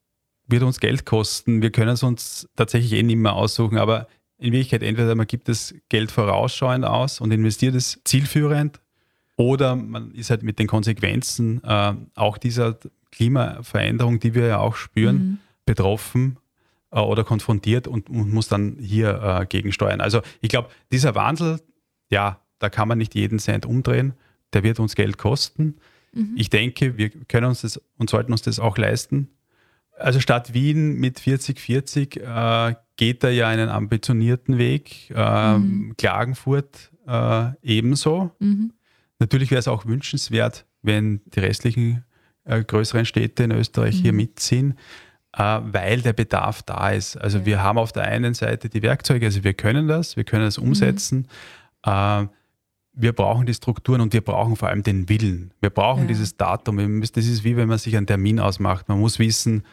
wird 0.46 0.62
uns 0.62 0.80
Geld 0.80 1.06
kosten. 1.06 1.62
Wir 1.62 1.70
können 1.70 1.92
es 1.92 2.02
uns 2.02 2.48
tatsächlich 2.56 2.92
eh 2.92 3.02
nicht 3.02 3.16
mehr 3.16 3.34
aussuchen, 3.34 3.78
aber 3.78 4.08
in 4.38 4.52
Wirklichkeit 4.52 4.82
entweder 4.82 5.14
man 5.14 5.26
gibt 5.26 5.48
das 5.48 5.74
Geld 5.88 6.10
vorausschauend 6.10 6.84
aus 6.84 7.20
und 7.20 7.30
investiert 7.30 7.74
es 7.74 8.00
zielführend 8.04 8.80
oder 9.36 9.76
man 9.76 10.12
ist 10.12 10.30
halt 10.30 10.42
mit 10.42 10.58
den 10.58 10.66
Konsequenzen 10.66 11.62
äh, 11.62 11.94
auch 12.14 12.38
dieser 12.38 12.78
Klimaveränderung, 13.12 14.18
die 14.18 14.34
wir 14.34 14.46
ja 14.46 14.58
auch 14.58 14.76
spüren, 14.76 15.16
mhm. 15.16 15.38
betroffen 15.66 16.38
äh, 16.90 17.00
oder 17.00 17.24
konfrontiert 17.24 17.86
und, 17.86 18.08
und, 18.10 18.32
muss 18.32 18.48
dann 18.48 18.76
hier 18.80 19.20
äh, 19.22 19.46
gegensteuern. 19.46 20.00
Also 20.00 20.22
ich 20.40 20.48
glaube, 20.48 20.68
dieser 20.92 21.14
Wandel, 21.14 21.60
ja, 22.10 22.40
da 22.58 22.68
kann 22.68 22.88
man 22.88 22.98
nicht 22.98 23.14
jeden 23.14 23.38
Cent 23.38 23.66
umdrehen, 23.66 24.14
der 24.52 24.62
wird 24.62 24.80
uns 24.80 24.94
Geld 24.94 25.18
kosten. 25.18 25.76
Mhm. 26.12 26.34
Ich 26.36 26.50
denke, 26.50 26.96
wir 26.98 27.10
können 27.10 27.46
uns 27.46 27.62
das 27.62 27.80
und 27.98 28.10
sollten 28.10 28.32
uns 28.32 28.42
das 28.42 28.58
auch 28.58 28.76
leisten, 28.76 29.28
also 30.00 30.20
Stadt 30.20 30.54
Wien 30.54 30.98
mit 30.98 31.20
4040 31.20 32.16
äh, 32.16 32.74
geht 32.96 33.22
da 33.22 33.28
ja 33.28 33.48
einen 33.48 33.68
ambitionierten 33.68 34.58
Weg. 34.58 35.10
Äh, 35.14 35.58
mhm. 35.58 35.94
Klagenfurt 35.96 36.90
äh, 37.06 37.50
ebenso. 37.62 38.30
Mhm. 38.38 38.72
Natürlich 39.18 39.50
wäre 39.50 39.58
es 39.58 39.68
auch 39.68 39.86
wünschenswert, 39.86 40.64
wenn 40.82 41.20
die 41.26 41.40
restlichen 41.40 42.04
äh, 42.44 42.64
größeren 42.64 43.04
Städte 43.04 43.44
in 43.44 43.52
Österreich 43.52 43.98
mhm. 43.98 44.02
hier 44.02 44.12
mitziehen, 44.12 44.70
äh, 44.72 44.76
weil 45.32 46.00
der 46.00 46.12
Bedarf 46.12 46.62
da 46.62 46.90
ist. 46.90 47.16
Also 47.16 47.38
ja. 47.38 47.46
wir 47.46 47.62
haben 47.62 47.78
auf 47.78 47.92
der 47.92 48.04
einen 48.04 48.34
Seite 48.34 48.68
die 48.68 48.82
Werkzeuge, 48.82 49.26
also 49.26 49.44
wir 49.44 49.54
können 49.54 49.88
das, 49.88 50.16
wir 50.16 50.24
können 50.24 50.44
das 50.44 50.58
mhm. 50.58 50.68
umsetzen. 50.68 51.28
Äh, 51.84 52.26
wir 52.92 53.12
brauchen 53.12 53.46
die 53.46 53.54
Strukturen 53.54 54.00
und 54.00 54.12
wir 54.12 54.20
brauchen 54.20 54.56
vor 54.56 54.68
allem 54.68 54.82
den 54.82 55.08
Willen. 55.08 55.52
Wir 55.60 55.70
brauchen 55.70 56.02
ja. 56.02 56.08
dieses 56.08 56.36
Datum. 56.36 57.00
Das 57.00 57.10
ist 57.10 57.44
wie 57.44 57.56
wenn 57.56 57.68
man 57.68 57.78
sich 57.78 57.96
einen 57.96 58.06
Termin 58.06 58.40
ausmacht. 58.40 58.88
Man 58.88 58.98
muss 58.98 59.18
wissen, 59.18 59.64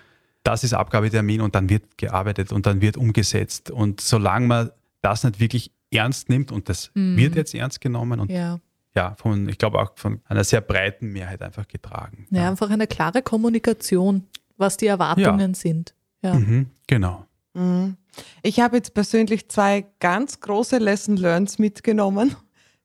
das 0.44 0.64
ist 0.64 0.74
Abgabetermin 0.74 1.42
und 1.42 1.56
dann 1.56 1.70
wird 1.70 1.98
gearbeitet 1.98 2.52
und 2.52 2.66
dann 2.66 2.80
wird 2.80 2.96
umgesetzt. 2.96 3.72
Und 3.72 4.00
solange 4.00 4.48
man 4.48 4.72
das 5.02 5.24
nicht 5.24 5.40
wirklich 5.40 5.72
ernst 5.92 6.30
nimmt 6.30 6.52
und 6.52 6.70
das 6.70 6.92
mhm. 6.94 7.18
wird 7.18 7.36
jetzt 7.36 7.54
ernst 7.54 7.82
genommen 7.82 8.20
und 8.20 8.32
ja. 8.32 8.60
ja, 8.96 9.16
von, 9.16 9.50
ich 9.50 9.58
glaube 9.58 9.80
auch 9.80 9.92
von 9.96 10.22
einer 10.26 10.44
sehr 10.44 10.62
breiten 10.62 11.12
Mehrheit 11.12 11.42
einfach 11.42 11.68
getragen. 11.68 12.28
Ja, 12.30 12.44
ja. 12.44 12.50
einfach 12.50 12.70
eine 12.70 12.88
klare 12.88 13.22
Kommunikation, 13.22 14.24
was 14.58 14.78
die 14.78 14.88
Erwartungen 14.88 15.52
ja. 15.52 15.56
sind. 15.56 15.94
Ja. 16.22 16.34
Mhm, 16.34 16.68
genau. 16.88 17.26
Mhm. 17.54 17.98
Ich 18.42 18.60
habe 18.60 18.78
jetzt 18.78 18.94
persönlich 18.94 19.50
zwei 19.50 19.86
ganz 20.00 20.40
große 20.40 20.78
Lesson 20.78 21.18
Learns 21.18 21.60
mitgenommen. 21.60 22.36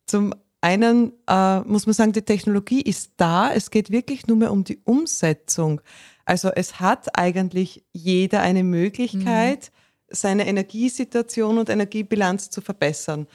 Zum 0.07 0.35
einen 0.61 1.13
äh, 1.29 1.61
muss 1.61 1.87
man 1.87 1.95
sagen, 1.95 2.13
die 2.13 2.23
Technologie 2.23 2.81
ist 2.83 3.13
da. 3.17 3.53
Es 3.53 3.71
geht 3.71 3.91
wirklich 3.91 4.27
nur 4.27 4.37
mehr 4.37 4.53
um 4.53 4.65
die 4.65 4.81
Umsetzung. 4.85 5.81
Also 6.25 6.51
es 6.51 6.81
hat 6.81 7.19
eigentlich 7.19 7.85
jeder 7.93 8.41
eine 8.43 8.63
Möglichkeit, 8.63 9.73
mhm. 9.73 10.15
seine 10.15 10.47
Energiesituation 10.47 11.59
und 11.59 11.69
Energiebilanz 11.69 12.51
zu 12.51 12.61
verbessern. 12.61 13.27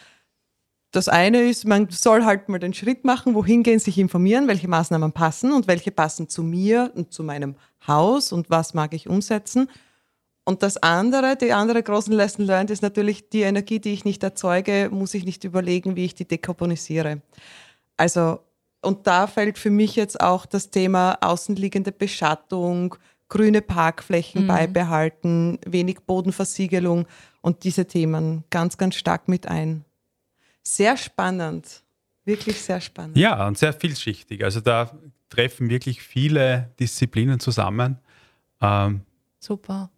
Das 0.91 1.09
eine 1.09 1.49
ist, 1.49 1.65
man 1.65 1.89
soll 1.89 2.23
halt 2.23 2.49
mal 2.49 2.59
den 2.59 2.73
Schritt 2.73 3.03
machen, 3.03 3.35
wohin 3.35 3.63
gehen, 3.63 3.79
sich 3.79 3.97
informieren, 3.97 4.47
welche 4.47 4.67
Maßnahmen 4.67 5.11
passen 5.11 5.51
und 5.51 5.67
welche 5.67 5.91
passen 5.91 6.29
zu 6.29 6.43
mir 6.43 6.91
und 6.95 7.11
zu 7.11 7.23
meinem 7.23 7.55
Haus 7.85 8.31
und 8.31 8.49
was 8.49 8.73
mag 8.73 8.93
ich 8.93 9.07
umsetzen. 9.07 9.69
Und 10.45 10.63
das 10.63 10.77
andere, 10.77 11.35
die 11.35 11.51
andere 11.51 11.83
großen 11.83 12.13
Lesson 12.13 12.45
learned 12.45 12.71
ist 12.71 12.81
natürlich, 12.81 13.29
die 13.29 13.41
Energie, 13.41 13.79
die 13.79 13.91
ich 13.91 14.05
nicht 14.05 14.23
erzeuge, 14.23 14.89
muss 14.91 15.13
ich 15.13 15.25
nicht 15.25 15.43
überlegen, 15.43 15.97
wie 15.97 16.05
ich 16.05 16.15
die 16.15 16.27
dekarbonisiere. 16.27 17.21
Also 17.97 18.39
und 18.81 19.07
da 19.07 19.27
fällt 19.27 19.57
für 19.57 19.69
mich 19.69 19.95
jetzt 19.95 20.21
auch 20.21 20.45
das 20.45 20.69
Thema 20.69 21.17
außenliegende 21.21 21.91
Beschattung, 21.91 22.95
grüne 23.27 23.61
Parkflächen 23.61 24.43
mhm. 24.43 24.47
beibehalten, 24.47 25.59
wenig 25.65 25.99
Bodenversiegelung 26.05 27.05
und 27.41 27.63
diese 27.63 27.85
Themen 27.85 28.43
ganz, 28.49 28.77
ganz 28.77 28.95
stark 28.95 29.27
mit 29.27 29.47
ein. 29.47 29.83
Sehr 30.67 30.97
spannend, 30.97 31.81
wirklich 32.25 32.61
sehr 32.61 32.81
spannend. 32.81 33.15
Ja, 33.15 33.47
und 33.47 33.57
sehr 33.57 33.71
vielschichtig. 33.71 34.43
Also 34.43 34.59
da 34.59 34.91
treffen 35.29 35.69
wirklich 35.69 36.01
viele 36.01 36.73
Disziplinen 36.77 37.39
zusammen. 37.39 37.99
Ähm, 38.61 39.01
Super. 39.39 39.89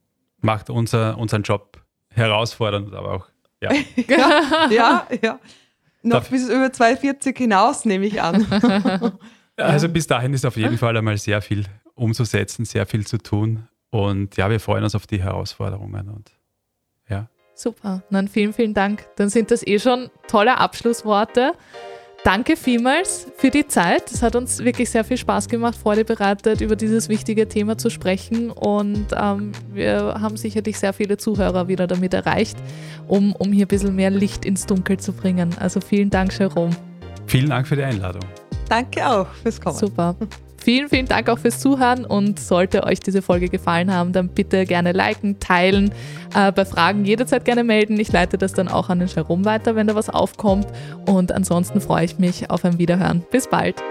Macht 0.41 0.70
unser, 0.70 1.17
unseren 1.17 1.41
Job 1.41 1.84
herausfordernd, 2.11 2.93
aber 2.93 3.13
auch 3.13 3.28
ja. 3.61 3.72
ja, 4.07 4.70
ja, 4.70 5.07
ja. 5.24 5.39
Noch 6.03 6.17
Darf 6.17 6.30
bis 6.30 6.47
über 6.47 6.72
240 6.72 7.36
hinaus, 7.36 7.86
nehme 7.86 8.05
ich 8.05 8.22
an. 8.22 8.45
also 9.57 9.89
bis 9.89 10.05
dahin 10.05 10.36
ist 10.36 10.45
auf 10.45 10.55
jeden 10.55 10.78
Fall 10.78 10.95
einmal 10.95 11.17
sehr 11.17 11.41
viel 11.41 11.65
umzusetzen, 11.95 12.63
sehr 12.65 12.86
viel 12.86 13.07
zu 13.07 13.17
tun. 13.17 13.67
Und 13.89 14.38
ja, 14.38 14.51
wir 14.51 14.59
freuen 14.59 14.84
uns 14.84 14.93
auf 14.93 15.07
die 15.07 15.22
Herausforderungen. 15.22 16.09
Und 16.09 16.32
ja. 17.09 17.28
Super. 17.60 18.01
Dann 18.10 18.30
vielen, 18.30 18.53
vielen 18.53 18.74
Dank. 18.74 19.03
Dann 19.18 19.28
sind 19.28 19.51
das 19.51 19.68
eh 19.68 19.80
schon 19.80 20.10
tolle 20.30 20.57
Abschlussworte. 20.57 21.51
Danke 22.24 22.55
vielmals 22.55 23.28
für 23.36 23.49
die 23.49 23.68
Zeit. 23.68 24.10
Es 24.12 24.24
hat 24.24 24.38
uns 24.38 24.60
wirklich 24.60 24.89
sehr 24.89 25.03
viel 25.03 25.18
Spaß 25.18 25.49
gemacht, 25.49 25.76
vorbereitet, 25.76 26.62
über 26.62 26.78
dieses 26.78 27.10
wichtige 27.10 27.49
Thema 27.49 27.78
zu 27.78 27.89
sprechen. 27.89 28.49
Und 28.49 29.07
ähm, 29.14 29.51
wir 29.74 30.16
haben 30.22 30.38
sicherlich 30.38 30.80
sehr 30.80 30.93
viele 30.93 31.18
Zuhörer 31.18 31.68
wieder 31.68 31.86
damit 31.86 32.14
erreicht, 32.14 32.57
um, 33.10 33.36
um 33.36 33.51
hier 33.51 33.66
ein 33.66 33.68
bisschen 33.68 33.93
mehr 33.93 34.10
Licht 34.10 34.45
ins 34.45 34.66
Dunkel 34.66 34.97
zu 34.97 35.12
bringen. 35.12 35.53
Also 35.60 35.82
vielen 35.82 36.10
Dank, 36.10 36.38
Jerome. 36.39 36.74
Vielen 37.28 37.49
Dank 37.49 37.68
für 37.68 37.76
die 37.76 37.84
Einladung. 37.84 38.22
Danke 38.70 39.05
auch 39.05 39.28
fürs 39.43 39.60
Kommen. 39.60 39.78
Super. 39.78 40.16
Vielen, 40.70 40.88
vielen 40.88 41.07
Dank 41.07 41.30
auch 41.30 41.39
fürs 41.39 41.59
Zuhören 41.59 42.05
und 42.05 42.39
sollte 42.39 42.84
euch 42.84 42.99
diese 42.99 43.24
Folge 43.24 43.49
gefallen 43.49 43.91
haben, 43.91 44.13
dann 44.13 44.28
bitte 44.28 44.67
gerne 44.67 44.91
liken, 44.91 45.39
teilen, 45.39 45.91
äh, 46.36 46.51
bei 46.51 46.63
Fragen 46.63 47.05
jederzeit 47.05 47.43
gerne 47.43 47.63
melden. 47.63 47.99
Ich 47.99 48.11
leite 48.11 48.38
das 48.38 48.53
dann 48.53 48.67
auch 48.67 48.89
an 48.89 48.99
den 48.99 49.07
Jerome 49.07 49.45
weiter, 49.45 49.76
wenn 49.76 49.88
da 49.88 49.95
was 49.95 50.11
aufkommt 50.11 50.67
und 51.07 51.32
ansonsten 51.32 51.82
freue 51.82 52.05
ich 52.05 52.20
mich 52.20 52.51
auf 52.51 52.65
ein 52.65 52.78
Wiederhören. 52.78 53.26
Bis 53.32 53.47
bald. 53.49 53.82